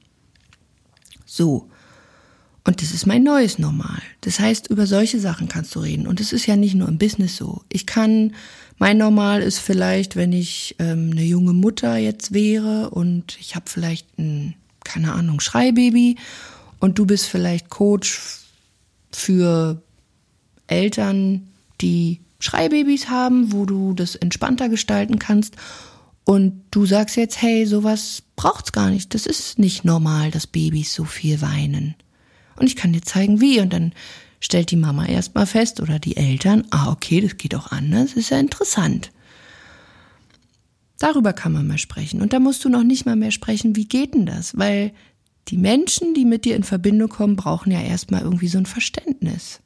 So. 1.24 1.70
Und 2.64 2.80
das 2.80 2.92
ist 2.92 3.06
mein 3.06 3.24
neues 3.24 3.58
Normal. 3.58 4.00
Das 4.20 4.38
heißt, 4.38 4.68
über 4.68 4.86
solche 4.86 5.18
Sachen 5.18 5.48
kannst 5.48 5.74
du 5.74 5.80
reden. 5.80 6.06
Und 6.06 6.20
es 6.20 6.32
ist 6.32 6.46
ja 6.46 6.56
nicht 6.56 6.74
nur 6.74 6.88
im 6.88 6.98
Business 6.98 7.36
so. 7.36 7.62
Ich 7.68 7.86
kann, 7.86 8.34
mein 8.78 8.98
Normal 8.98 9.42
ist 9.42 9.58
vielleicht, 9.58 10.14
wenn 10.14 10.32
ich 10.32 10.76
ähm, 10.78 11.10
eine 11.10 11.24
junge 11.24 11.54
Mutter 11.54 11.96
jetzt 11.96 12.32
wäre 12.32 12.90
und 12.90 13.36
ich 13.40 13.56
habe 13.56 13.68
vielleicht 13.68 14.16
ein, 14.18 14.54
keine 14.84 15.12
Ahnung, 15.12 15.40
Schreibaby 15.40 16.16
und 16.78 16.98
du 16.98 17.06
bist 17.06 17.26
vielleicht 17.26 17.68
Coach 17.68 18.20
für 19.10 19.82
Eltern, 20.68 21.48
die 21.80 22.20
Schreibabys 22.38 23.08
haben, 23.08 23.52
wo 23.52 23.66
du 23.66 23.92
das 23.92 24.14
entspannter 24.14 24.68
gestalten 24.68 25.18
kannst. 25.18 25.56
Und 26.24 26.62
du 26.70 26.86
sagst 26.86 27.16
jetzt, 27.16 27.42
hey, 27.42 27.66
sowas 27.66 28.22
braucht's 28.36 28.70
gar 28.70 28.90
nicht. 28.90 29.14
Das 29.14 29.26
ist 29.26 29.58
nicht 29.58 29.84
normal, 29.84 30.30
dass 30.30 30.46
Babys 30.46 30.94
so 30.94 31.04
viel 31.04 31.40
weinen 31.40 31.96
und 32.62 32.68
ich 32.68 32.76
kann 32.76 32.92
dir 32.92 33.02
zeigen, 33.02 33.40
wie. 33.40 33.60
Und 33.60 33.72
dann 33.72 33.92
stellt 34.40 34.70
die 34.70 34.76
Mama 34.76 35.04
erstmal 35.06 35.46
fest 35.46 35.80
oder 35.80 35.98
die 35.98 36.16
Eltern, 36.16 36.64
ah, 36.70 36.90
okay, 36.90 37.20
das 37.20 37.36
geht 37.36 37.54
auch 37.54 37.70
anders, 37.70 38.14
ist 38.14 38.30
ja 38.30 38.38
interessant. 38.38 39.10
Darüber 40.98 41.32
kann 41.32 41.52
man 41.52 41.66
mal 41.66 41.78
sprechen. 41.78 42.22
Und 42.22 42.32
da 42.32 42.38
musst 42.38 42.64
du 42.64 42.68
noch 42.68 42.84
nicht 42.84 43.04
mal 43.04 43.16
mehr 43.16 43.32
sprechen, 43.32 43.74
wie 43.74 43.86
geht 43.86 44.14
denn 44.14 44.26
das? 44.26 44.56
Weil 44.56 44.92
die 45.48 45.58
Menschen, 45.58 46.14
die 46.14 46.24
mit 46.24 46.44
dir 46.44 46.54
in 46.54 46.62
Verbindung 46.62 47.08
kommen, 47.08 47.34
brauchen 47.34 47.72
ja 47.72 47.82
erstmal 47.82 48.22
irgendwie 48.22 48.46
so 48.46 48.58
ein 48.58 48.66
Verständnis. 48.66 49.60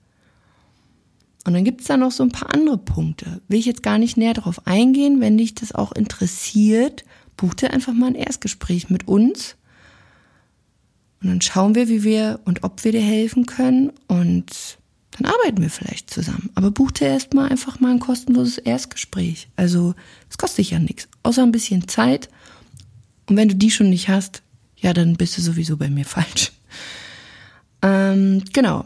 Und 1.44 1.52
dann 1.52 1.64
gibt's 1.64 1.84
da 1.84 1.98
noch 1.98 2.12
so 2.12 2.22
ein 2.22 2.32
paar 2.32 2.52
andere 2.54 2.78
Punkte. 2.78 3.42
Will 3.46 3.58
ich 3.58 3.66
jetzt 3.66 3.82
gar 3.82 3.98
nicht 3.98 4.16
näher 4.16 4.32
darauf 4.32 4.66
eingehen. 4.66 5.20
Wenn 5.20 5.36
dich 5.36 5.54
das 5.54 5.74
auch 5.74 5.92
interessiert, 5.92 7.04
buch 7.36 7.52
dir 7.52 7.72
einfach 7.72 7.92
mal 7.92 8.06
ein 8.06 8.14
Erstgespräch 8.14 8.88
mit 8.88 9.06
uns 9.06 9.56
und 11.22 11.28
dann 11.28 11.40
schauen 11.40 11.74
wir, 11.74 11.88
wie 11.88 12.02
wir 12.02 12.40
und 12.44 12.64
ob 12.64 12.84
wir 12.84 12.92
dir 12.92 13.00
helfen 13.00 13.46
können 13.46 13.92
und 14.06 14.78
dann 15.12 15.32
arbeiten 15.32 15.62
wir 15.62 15.70
vielleicht 15.70 16.10
zusammen. 16.10 16.50
Aber 16.54 16.70
buch 16.70 16.90
dir 16.90 17.08
erstmal 17.08 17.48
einfach 17.48 17.80
mal 17.80 17.90
ein 17.90 18.00
kostenloses 18.00 18.58
Erstgespräch. 18.58 19.48
Also 19.56 19.94
es 20.28 20.36
kostet 20.36 20.58
dich 20.58 20.70
ja 20.72 20.78
nichts, 20.78 21.08
außer 21.22 21.42
ein 21.42 21.52
bisschen 21.52 21.88
Zeit. 21.88 22.28
Und 23.28 23.36
wenn 23.36 23.48
du 23.48 23.54
die 23.54 23.70
schon 23.70 23.88
nicht 23.88 24.08
hast, 24.08 24.42
ja, 24.76 24.92
dann 24.92 25.16
bist 25.16 25.38
du 25.38 25.42
sowieso 25.42 25.76
bei 25.76 25.88
mir 25.88 26.04
falsch. 26.04 26.52
Ähm, 27.82 28.42
genau. 28.52 28.84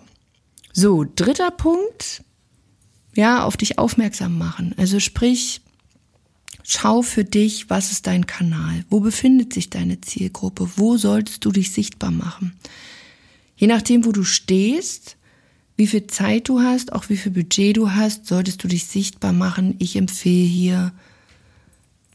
So, 0.72 1.04
dritter 1.04 1.50
Punkt. 1.50 2.22
Ja, 3.16 3.44
auf 3.44 3.56
dich 3.56 3.78
aufmerksam 3.78 4.38
machen. 4.38 4.72
Also 4.78 5.00
sprich, 5.00 5.62
Schau 6.62 7.02
für 7.02 7.24
dich, 7.24 7.70
was 7.70 7.90
ist 7.90 8.06
dein 8.06 8.26
Kanal? 8.26 8.84
Wo 8.88 9.00
befindet 9.00 9.52
sich 9.52 9.70
deine 9.70 10.00
Zielgruppe? 10.00 10.70
Wo 10.76 10.96
solltest 10.96 11.44
du 11.44 11.52
dich 11.52 11.72
sichtbar 11.72 12.10
machen? 12.10 12.54
Je 13.56 13.66
nachdem, 13.66 14.04
wo 14.04 14.12
du 14.12 14.24
stehst, 14.24 15.16
wie 15.76 15.86
viel 15.86 16.06
Zeit 16.06 16.48
du 16.48 16.60
hast, 16.60 16.92
auch 16.92 17.08
wie 17.08 17.16
viel 17.16 17.32
Budget 17.32 17.76
du 17.76 17.90
hast, 17.90 18.26
solltest 18.26 18.62
du 18.62 18.68
dich 18.68 18.86
sichtbar 18.86 19.32
machen. 19.32 19.76
Ich 19.78 19.96
empfehle 19.96 20.46
hier, 20.46 20.92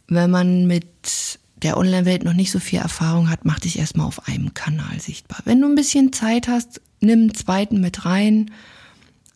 wenn 0.07 0.31
man 0.31 0.67
mit 0.67 1.39
der 1.63 1.77
Online-Welt 1.77 2.23
noch 2.23 2.33
nicht 2.33 2.51
so 2.51 2.59
viel 2.59 2.79
Erfahrung 2.79 3.29
hat, 3.29 3.43
mach 3.43 3.59
dich 3.59 3.79
erstmal 3.79 4.05
auf 4.05 4.27
einem 4.27 4.53
Kanal 4.53 4.99
sichtbar. 4.99 5.39
Wenn 5.45 5.61
du 5.61 5.67
ein 5.67 5.75
bisschen 5.75 6.13
Zeit 6.13 6.47
hast, 6.47 6.81
nimm 6.99 7.21
einen 7.21 7.33
zweiten 7.33 7.81
mit 7.81 8.05
rein, 8.05 8.51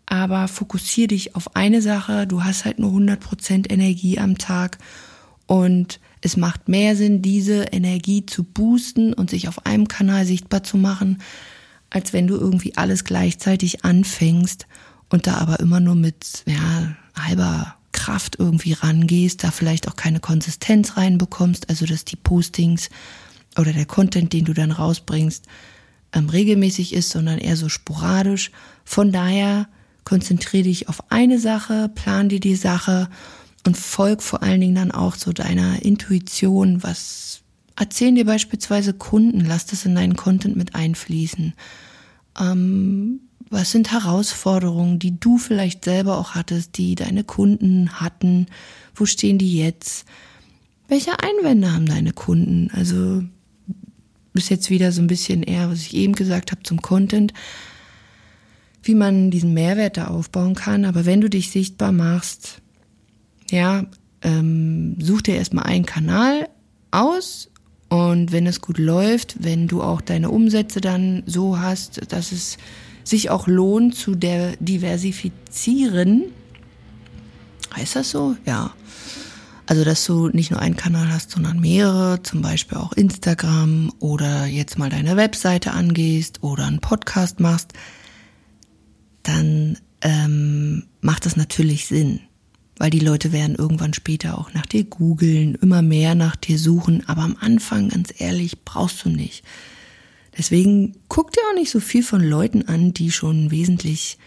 aber 0.09 0.47
fokussier 0.47 1.07
dich 1.07 1.35
auf 1.35 1.55
eine 1.55 1.81
Sache. 1.81 2.25
Du 2.25 2.43
hast 2.43 2.65
halt 2.65 2.79
nur 2.79 2.91
100% 2.91 3.71
Energie 3.71 4.19
am 4.19 4.37
Tag 4.37 4.79
und 5.45 5.99
es 6.21 6.35
macht 6.35 6.67
mehr 6.67 6.95
Sinn, 6.95 7.21
diese 7.21 7.65
Energie 7.71 8.25
zu 8.25 8.43
boosten 8.43 9.13
und 9.13 9.29
sich 9.29 9.47
auf 9.47 9.65
einem 9.65 9.87
Kanal 9.87 10.25
sichtbar 10.25 10.63
zu 10.63 10.77
machen, 10.77 11.21
als 11.89 12.11
wenn 12.11 12.27
du 12.27 12.35
irgendwie 12.35 12.75
alles 12.75 13.03
gleichzeitig 13.03 13.85
anfängst 13.85 14.67
und 15.09 15.27
da 15.27 15.37
aber 15.37 15.59
immer 15.59 15.79
nur 15.79 15.95
mit 15.95 16.43
ja, 16.45 16.95
halber 17.15 17.75
Kraft 17.91 18.37
irgendwie 18.39 18.73
rangehst, 18.73 19.43
da 19.43 19.51
vielleicht 19.51 19.87
auch 19.87 19.95
keine 19.95 20.19
Konsistenz 20.19 20.97
reinbekommst, 20.97 21.69
also 21.69 21.85
dass 21.85 22.03
die 22.03 22.15
Postings 22.15 22.89
oder 23.57 23.73
der 23.73 23.85
Content, 23.85 24.33
den 24.33 24.45
du 24.45 24.53
dann 24.53 24.71
rausbringst, 24.71 25.45
ähm, 26.13 26.29
regelmäßig 26.29 26.93
ist, 26.93 27.11
sondern 27.11 27.37
eher 27.37 27.57
so 27.57 27.69
sporadisch. 27.69 28.51
Von 28.83 29.11
daher 29.11 29.67
konzentriere 30.03 30.63
dich 30.63 30.89
auf 30.89 31.11
eine 31.11 31.39
Sache, 31.39 31.89
plan 31.93 32.29
dir 32.29 32.39
die 32.39 32.55
Sache 32.55 33.09
und 33.65 33.77
folg 33.77 34.21
vor 34.23 34.41
allen 34.43 34.61
Dingen 34.61 34.75
dann 34.75 34.91
auch 34.91 35.15
so 35.15 35.33
deiner 35.33 35.83
Intuition, 35.83 36.83
was 36.83 37.41
erzählen 37.75 38.15
dir 38.15 38.25
beispielsweise 38.25 38.93
Kunden, 38.93 39.45
lass 39.45 39.65
das 39.65 39.85
in 39.85 39.95
deinen 39.95 40.15
Content 40.15 40.55
mit 40.55 40.75
einfließen. 40.75 41.53
Ähm, 42.39 43.21
was 43.49 43.71
sind 43.71 43.91
Herausforderungen, 43.91 44.99
die 44.99 45.19
du 45.19 45.37
vielleicht 45.37 45.85
selber 45.85 46.17
auch 46.17 46.35
hattest, 46.35 46.77
die 46.77 46.95
deine 46.95 47.23
Kunden 47.23 47.99
hatten? 47.99 48.47
Wo 48.93 49.05
stehen 49.05 49.37
die 49.37 49.57
jetzt? 49.57 50.05
Welche 50.87 51.19
Einwände 51.19 51.73
haben 51.73 51.85
deine 51.85 52.13
Kunden? 52.13 52.69
Also 52.73 53.23
ist 54.33 54.49
jetzt 54.49 54.69
wieder 54.69 54.91
so 54.91 55.01
ein 55.01 55.07
bisschen 55.07 55.43
eher, 55.43 55.69
was 55.69 55.81
ich 55.81 55.95
eben 55.95 56.13
gesagt 56.13 56.51
habe 56.51 56.63
zum 56.63 56.81
Content, 56.81 57.33
wie 58.83 58.95
man 58.95 59.31
diesen 59.31 59.53
Mehrwert 59.53 59.97
da 59.97 60.07
aufbauen 60.07 60.55
kann. 60.55 60.85
Aber 60.85 61.05
wenn 61.05 61.21
du 61.21 61.29
dich 61.29 61.51
sichtbar 61.51 61.91
machst, 61.91 62.61
ja, 63.51 63.85
ähm, 64.21 64.95
such 64.99 65.23
dir 65.23 65.35
erstmal 65.35 65.65
einen 65.65 65.85
Kanal 65.85 66.49
aus 66.91 67.49
und 67.89 68.31
wenn 68.31 68.47
es 68.47 68.61
gut 68.61 68.77
läuft, 68.77 69.43
wenn 69.43 69.67
du 69.67 69.81
auch 69.81 70.01
deine 70.01 70.29
Umsätze 70.29 70.81
dann 70.81 71.23
so 71.25 71.59
hast, 71.59 72.11
dass 72.11 72.31
es 72.31 72.57
sich 73.03 73.29
auch 73.29 73.47
lohnt 73.47 73.95
zu 73.95 74.15
der 74.15 74.55
diversifizieren, 74.57 76.25
heißt 77.75 77.95
das 77.95 78.11
so? 78.11 78.35
Ja. 78.45 78.73
Also, 79.65 79.83
dass 79.83 80.03
du 80.05 80.29
nicht 80.29 80.49
nur 80.49 80.59
einen 80.59 80.77
Kanal 80.77 81.11
hast, 81.11 81.29
sondern 81.29 81.59
mehrere, 81.59 82.23
zum 82.23 82.41
Beispiel 82.41 82.79
auch 82.79 82.91
Instagram 82.93 83.93
oder 83.99 84.47
jetzt 84.47 84.79
mal 84.79 84.89
deine 84.89 85.15
Webseite 85.15 85.73
angehst 85.73 86.41
oder 86.41 86.65
einen 86.65 86.79
Podcast 86.79 87.39
machst, 87.39 87.73
dann 89.21 89.77
ähm, 90.01 90.85
macht 91.09 91.25
das 91.25 91.35
natürlich 91.35 91.87
Sinn. 91.87 92.19
Weil 92.77 92.91
die 92.91 92.99
Leute 92.99 93.33
werden 93.33 93.55
irgendwann 93.55 93.95
später 93.95 94.37
auch 94.37 94.53
nach 94.53 94.67
dir 94.67 94.83
googeln, 94.83 95.55
immer 95.55 95.81
mehr 95.81 96.13
nach 96.13 96.35
dir 96.35 96.59
suchen. 96.59 97.03
Aber 97.09 97.23
am 97.23 97.35
Anfang, 97.39 97.89
ganz 97.89 98.13
ehrlich, 98.19 98.63
brauchst 98.63 99.03
du 99.03 99.09
nicht. 99.09 99.43
Deswegen 100.37 100.97
guck 101.07 101.31
dir 101.31 101.41
auch 101.49 101.55
nicht 101.55 101.71
so 101.71 101.79
viel 101.79 102.03
von 102.03 102.21
Leuten 102.21 102.67
an, 102.67 102.93
die 102.93 103.09
schon 103.09 103.49
wesentlich, 103.49 104.19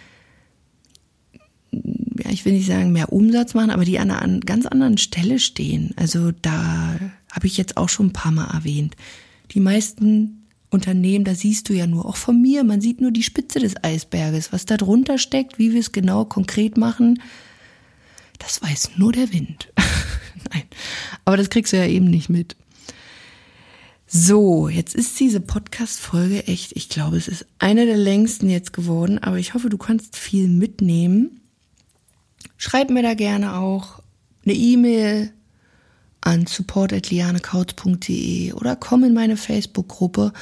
ja, 1.70 2.30
ich 2.30 2.44
will 2.44 2.54
nicht 2.54 2.66
sagen 2.66 2.90
mehr 2.90 3.12
Umsatz 3.12 3.54
machen, 3.54 3.70
aber 3.70 3.84
die 3.84 4.00
an 4.00 4.10
einer 4.10 4.40
ganz 4.40 4.66
anderen 4.66 4.98
Stelle 4.98 5.38
stehen. 5.38 5.92
Also 5.94 6.32
da 6.32 6.98
habe 7.30 7.46
ich 7.46 7.56
jetzt 7.58 7.76
auch 7.76 7.88
schon 7.88 8.06
ein 8.06 8.12
paar 8.12 8.32
Mal 8.32 8.52
erwähnt. 8.52 8.96
Die 9.52 9.60
meisten 9.60 10.41
Unternehmen, 10.72 11.24
da 11.24 11.34
siehst 11.34 11.68
du 11.68 11.74
ja 11.74 11.86
nur, 11.86 12.06
auch 12.06 12.16
von 12.16 12.40
mir, 12.40 12.64
man 12.64 12.80
sieht 12.80 13.00
nur 13.00 13.10
die 13.10 13.22
Spitze 13.22 13.58
des 13.58 13.82
Eisberges. 13.82 14.52
Was 14.52 14.64
da 14.64 14.76
drunter 14.76 15.18
steckt, 15.18 15.58
wie 15.58 15.72
wir 15.72 15.80
es 15.80 15.92
genau 15.92 16.24
konkret 16.24 16.76
machen, 16.76 17.22
das 18.38 18.62
weiß 18.62 18.92
nur 18.96 19.12
der 19.12 19.32
Wind. 19.32 19.72
Nein, 20.52 20.64
aber 21.24 21.36
das 21.36 21.50
kriegst 21.50 21.72
du 21.72 21.76
ja 21.76 21.86
eben 21.86 22.06
nicht 22.06 22.28
mit. 22.28 22.56
So, 24.06 24.68
jetzt 24.68 24.94
ist 24.94 25.18
diese 25.20 25.40
Podcast-Folge 25.40 26.46
echt, 26.46 26.76
ich 26.76 26.88
glaube, 26.88 27.16
es 27.16 27.28
ist 27.28 27.46
eine 27.58 27.86
der 27.86 27.96
längsten 27.96 28.50
jetzt 28.50 28.72
geworden, 28.72 29.18
aber 29.18 29.38
ich 29.38 29.54
hoffe, 29.54 29.70
du 29.70 29.78
kannst 29.78 30.16
viel 30.16 30.48
mitnehmen. 30.48 31.40
Schreib 32.58 32.90
mir 32.90 33.02
da 33.02 33.14
gerne 33.14 33.56
auch 33.56 34.02
eine 34.44 34.54
E-Mail 34.54 35.32
an 36.22 36.46
support.lianekautz.de 36.46 38.54
oder 38.54 38.76
komm 38.76 39.04
in 39.04 39.12
meine 39.12 39.36
Facebook-Gruppe 39.36 40.32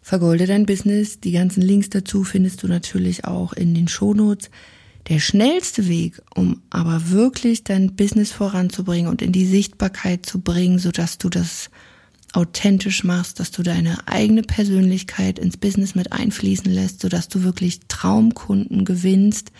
Vergolde 0.00 0.46
dein 0.46 0.64
Business. 0.64 1.18
Die 1.20 1.32
ganzen 1.32 1.60
Links 1.60 1.90
dazu 1.90 2.24
findest 2.24 2.62
du 2.62 2.68
natürlich 2.68 3.26
auch 3.26 3.52
in 3.52 3.74
den 3.74 3.88
Shownotes. 3.88 4.48
Der 5.08 5.18
schnellste 5.18 5.86
Weg, 5.88 6.22
um 6.34 6.62
aber 6.70 7.10
wirklich 7.10 7.64
dein 7.64 7.94
Business 7.94 8.32
voranzubringen 8.32 9.10
und 9.10 9.20
in 9.20 9.32
die 9.32 9.46
Sichtbarkeit 9.46 10.24
zu 10.24 10.40
bringen, 10.40 10.78
sodass 10.78 11.18
du 11.18 11.28
das 11.28 11.68
authentisch 12.32 13.04
machst, 13.04 13.40
dass 13.40 13.50
du 13.50 13.62
deine 13.62 14.06
eigene 14.06 14.42
Persönlichkeit 14.42 15.38
ins 15.38 15.56
Business 15.56 15.94
mit 15.94 16.12
einfließen 16.12 16.70
lässt, 16.70 17.00
sodass 17.00 17.28
du 17.28 17.42
wirklich 17.42 17.80
Traumkunden 17.88 18.84
gewinnst, 18.84 19.50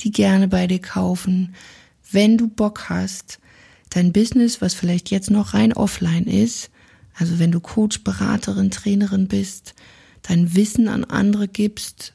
die 0.00 0.12
gerne 0.12 0.48
bei 0.48 0.66
dir 0.66 0.80
kaufen. 0.80 1.54
Wenn 2.10 2.38
du 2.38 2.48
Bock 2.48 2.88
hast, 2.88 3.40
dein 3.94 4.12
Business, 4.12 4.60
was 4.60 4.74
vielleicht 4.74 5.10
jetzt 5.10 5.30
noch 5.30 5.54
rein 5.54 5.72
offline 5.72 6.24
ist, 6.24 6.70
also 7.14 7.38
wenn 7.38 7.52
du 7.52 7.60
Coach, 7.60 8.02
Beraterin, 8.02 8.70
Trainerin 8.70 9.28
bist, 9.28 9.74
dein 10.22 10.54
Wissen 10.54 10.88
an 10.88 11.04
andere 11.04 11.46
gibst 11.46 12.14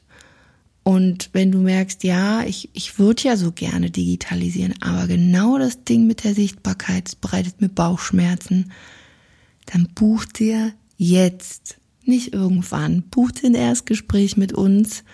und 0.82 1.30
wenn 1.32 1.50
du 1.50 1.58
merkst, 1.58 2.04
ja, 2.04 2.42
ich, 2.44 2.68
ich 2.74 2.98
würde 2.98 3.22
ja 3.22 3.36
so 3.36 3.52
gerne 3.52 3.90
digitalisieren, 3.90 4.74
aber 4.80 5.06
genau 5.06 5.58
das 5.58 5.84
Ding 5.84 6.06
mit 6.06 6.24
der 6.24 6.34
Sichtbarkeit 6.34 7.18
bereitet 7.22 7.62
mir 7.62 7.70
Bauchschmerzen, 7.70 8.72
dann 9.66 9.88
buch 9.94 10.26
dir 10.26 10.72
jetzt, 10.98 11.76
nicht 12.04 12.34
irgendwann, 12.34 13.02
buch 13.02 13.30
dir 13.30 13.46
ein 13.46 13.54
Erstgespräch 13.54 14.36
mit 14.36 14.52
uns, 14.52 15.04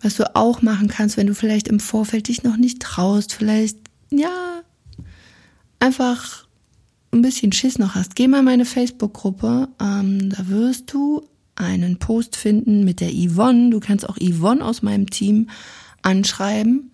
was 0.00 0.16
du 0.16 0.34
auch 0.34 0.62
machen 0.62 0.88
kannst, 0.88 1.18
wenn 1.18 1.26
du 1.26 1.34
vielleicht 1.34 1.68
im 1.68 1.80
Vorfeld 1.80 2.28
dich 2.28 2.42
noch 2.42 2.56
nicht 2.56 2.80
traust, 2.80 3.34
vielleicht, 3.34 3.76
ja, 4.10 4.62
einfach 5.80 6.46
ein 7.12 7.22
bisschen 7.22 7.52
Schiss 7.52 7.78
noch 7.78 7.96
hast. 7.96 8.14
Geh 8.14 8.28
mal 8.28 8.40
in 8.40 8.44
meine 8.44 8.64
Facebook-Gruppe, 8.64 9.68
ähm, 9.80 10.30
da 10.30 10.48
wirst 10.48 10.92
du 10.92 11.26
einen 11.56 11.98
Post 11.98 12.36
finden 12.36 12.84
mit 12.84 13.00
der 13.00 13.10
Yvonne. 13.10 13.70
Du 13.70 13.80
kannst 13.80 14.08
auch 14.08 14.16
Yvonne 14.16 14.64
aus 14.64 14.82
meinem 14.82 15.10
Team 15.10 15.50
anschreiben 16.02 16.90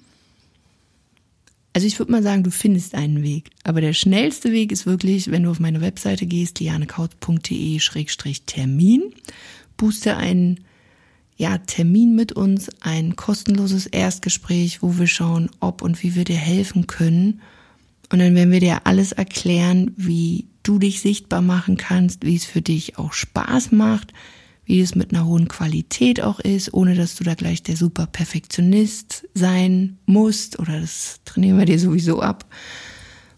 also 1.77 1.87
ich 1.87 1.99
würde 1.99 2.11
mal 2.11 2.23
sagen, 2.23 2.43
du 2.43 2.51
findest 2.51 2.95
einen 2.95 3.23
Weg. 3.23 3.51
Aber 3.63 3.83
der 3.83 3.93
schnellste 3.93 4.51
Weg 4.51 4.73
ist 4.73 4.87
wirklich, 4.87 5.31
wenn 5.31 5.43
du 5.43 5.51
auf 5.51 5.61
meine 5.61 5.83
Webseite 5.83 6.25
gehst, 6.25 6.59
lianekaut.de-termin, 6.59 9.03
buchst 9.77 10.07
dir 10.07 10.17
einen 10.17 10.61
ja, 11.37 11.59
Termin 11.59 12.15
mit 12.15 12.33
uns, 12.33 12.71
ein 12.81 13.15
kostenloses 13.15 13.85
Erstgespräch, 13.85 14.81
wo 14.81 14.97
wir 14.97 15.07
schauen, 15.07 15.51
ob 15.61 15.83
und 15.83 16.03
wie 16.03 16.15
wir 16.15 16.25
dir 16.25 16.39
helfen 16.39 16.87
können. 16.87 17.43
Und 18.11 18.21
dann 18.21 18.35
werden 18.35 18.53
wir 18.53 18.61
dir 18.61 18.87
alles 18.87 19.13
erklären, 19.13 19.93
wie 19.97 20.47
du 20.63 20.79
dich 20.79 21.01
sichtbar 21.01 21.43
machen 21.43 21.77
kannst, 21.77 22.25
wie 22.25 22.37
es 22.37 22.45
für 22.45 22.63
dich 22.63 22.99
auch 22.99 23.13
Spaß 23.13 23.73
macht, 23.73 24.13
wie 24.65 24.81
es 24.81 24.95
mit 24.95 25.13
einer 25.13 25.25
hohen 25.25 25.49
Qualität 25.49 26.21
auch 26.21 26.41
ist, 26.41 26.75
ohne 26.75 26.95
dass 26.95 27.15
du 27.15 27.25
da 27.25 27.35
gleich 27.35 27.63
der 27.63 27.77
super 27.77 28.07
Perfektionist 28.07 29.27
sein 29.35 29.99
musst 30.07 30.59
oder 30.59 30.81
das 30.81 31.21
trainieren 31.25 31.59
wir 31.59 31.67
dir 31.67 31.79
sowieso 31.79 32.21
ab, 32.21 32.45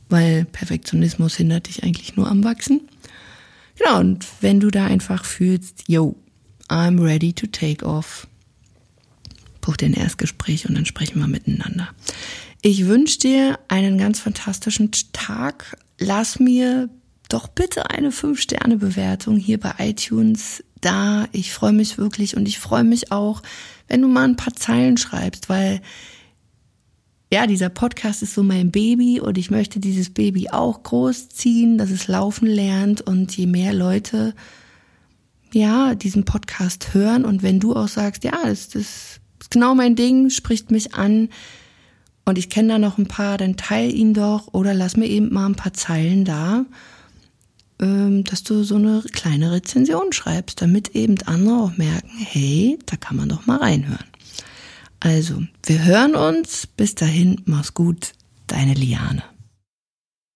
weil 0.08 0.46
Perfektionismus 0.46 1.36
hindert 1.36 1.68
dich 1.68 1.82
eigentlich 1.82 2.16
nur 2.16 2.28
am 2.28 2.44
Wachsen. 2.44 2.80
Genau, 3.78 4.00
und 4.00 4.26
wenn 4.40 4.58
du 4.58 4.70
da 4.70 4.86
einfach 4.86 5.24
fühlst, 5.24 5.84
yo, 5.86 6.16
I'm 6.68 7.02
ready 7.02 7.32
to 7.32 7.46
take 7.46 7.84
off, 7.84 8.26
buch 9.60 9.76
dir 9.76 9.86
ein 9.86 9.94
Erstgespräch 9.94 10.68
und 10.68 10.74
dann 10.74 10.86
sprechen 10.86 11.20
wir 11.20 11.28
miteinander. 11.28 11.88
Ich 12.60 12.86
wünsche 12.86 13.18
dir 13.18 13.58
einen 13.68 13.98
ganz 13.98 14.18
fantastischen 14.20 14.90
Tag. 15.12 15.76
Lass 15.98 16.40
mir 16.40 16.88
doch 17.28 17.48
bitte 17.48 17.90
eine 17.90 18.10
5-Sterne-Bewertung 18.10 19.36
hier 19.36 19.60
bei 19.60 19.74
iTunes 19.78 20.64
da. 20.80 21.26
Ich 21.32 21.52
freue 21.52 21.72
mich 21.72 21.98
wirklich 21.98 22.36
und 22.36 22.48
ich 22.48 22.58
freue 22.58 22.84
mich 22.84 23.12
auch, 23.12 23.42
wenn 23.86 24.02
du 24.02 24.08
mal 24.08 24.24
ein 24.24 24.36
paar 24.36 24.54
Zeilen 24.54 24.96
schreibst, 24.96 25.48
weil 25.48 25.80
ja, 27.30 27.46
dieser 27.46 27.68
Podcast 27.68 28.22
ist 28.22 28.34
so 28.34 28.42
mein 28.42 28.70
Baby 28.70 29.20
und 29.20 29.36
ich 29.36 29.50
möchte 29.50 29.80
dieses 29.80 30.10
Baby 30.10 30.48
auch 30.50 30.82
großziehen, 30.82 31.76
dass 31.76 31.90
es 31.90 32.08
laufen 32.08 32.46
lernt 32.46 33.02
und 33.02 33.36
je 33.36 33.46
mehr 33.46 33.74
Leute 33.74 34.34
ja, 35.52 35.94
diesen 35.94 36.24
Podcast 36.24 36.94
hören 36.94 37.24
und 37.24 37.42
wenn 37.42 37.60
du 37.60 37.76
auch 37.76 37.88
sagst, 37.88 38.24
ja, 38.24 38.38
das, 38.44 38.70
das 38.70 39.20
ist 39.40 39.50
genau 39.50 39.74
mein 39.74 39.94
Ding, 39.94 40.30
spricht 40.30 40.70
mich 40.70 40.94
an 40.94 41.28
und 42.28 42.38
ich 42.38 42.50
kenne 42.50 42.74
da 42.74 42.78
noch 42.78 42.98
ein 42.98 43.06
paar, 43.06 43.38
dann 43.38 43.56
teil 43.56 43.94
ihn 43.94 44.14
doch 44.14 44.48
oder 44.52 44.74
lass 44.74 44.96
mir 44.96 45.06
eben 45.06 45.32
mal 45.32 45.46
ein 45.46 45.56
paar 45.56 45.72
Zeilen 45.72 46.24
da 46.24 46.64
ähm, 47.80 48.24
dass 48.24 48.42
du 48.42 48.62
so 48.62 48.76
eine 48.76 49.02
kleine 49.12 49.52
Rezension 49.52 50.12
schreibst, 50.12 50.60
damit 50.60 50.94
eben 50.94 51.16
andere 51.26 51.58
auch 51.58 51.76
merken, 51.76 52.10
hey, 52.18 52.78
da 52.86 52.96
kann 52.96 53.16
man 53.16 53.28
doch 53.28 53.46
mal 53.46 53.58
reinhören. 53.58 54.04
Also, 55.00 55.42
wir 55.64 55.84
hören 55.84 56.16
uns. 56.16 56.66
Bis 56.66 56.94
dahin, 56.94 57.42
mach's 57.44 57.74
gut, 57.74 58.14
deine 58.48 58.74
Liane. 58.74 59.22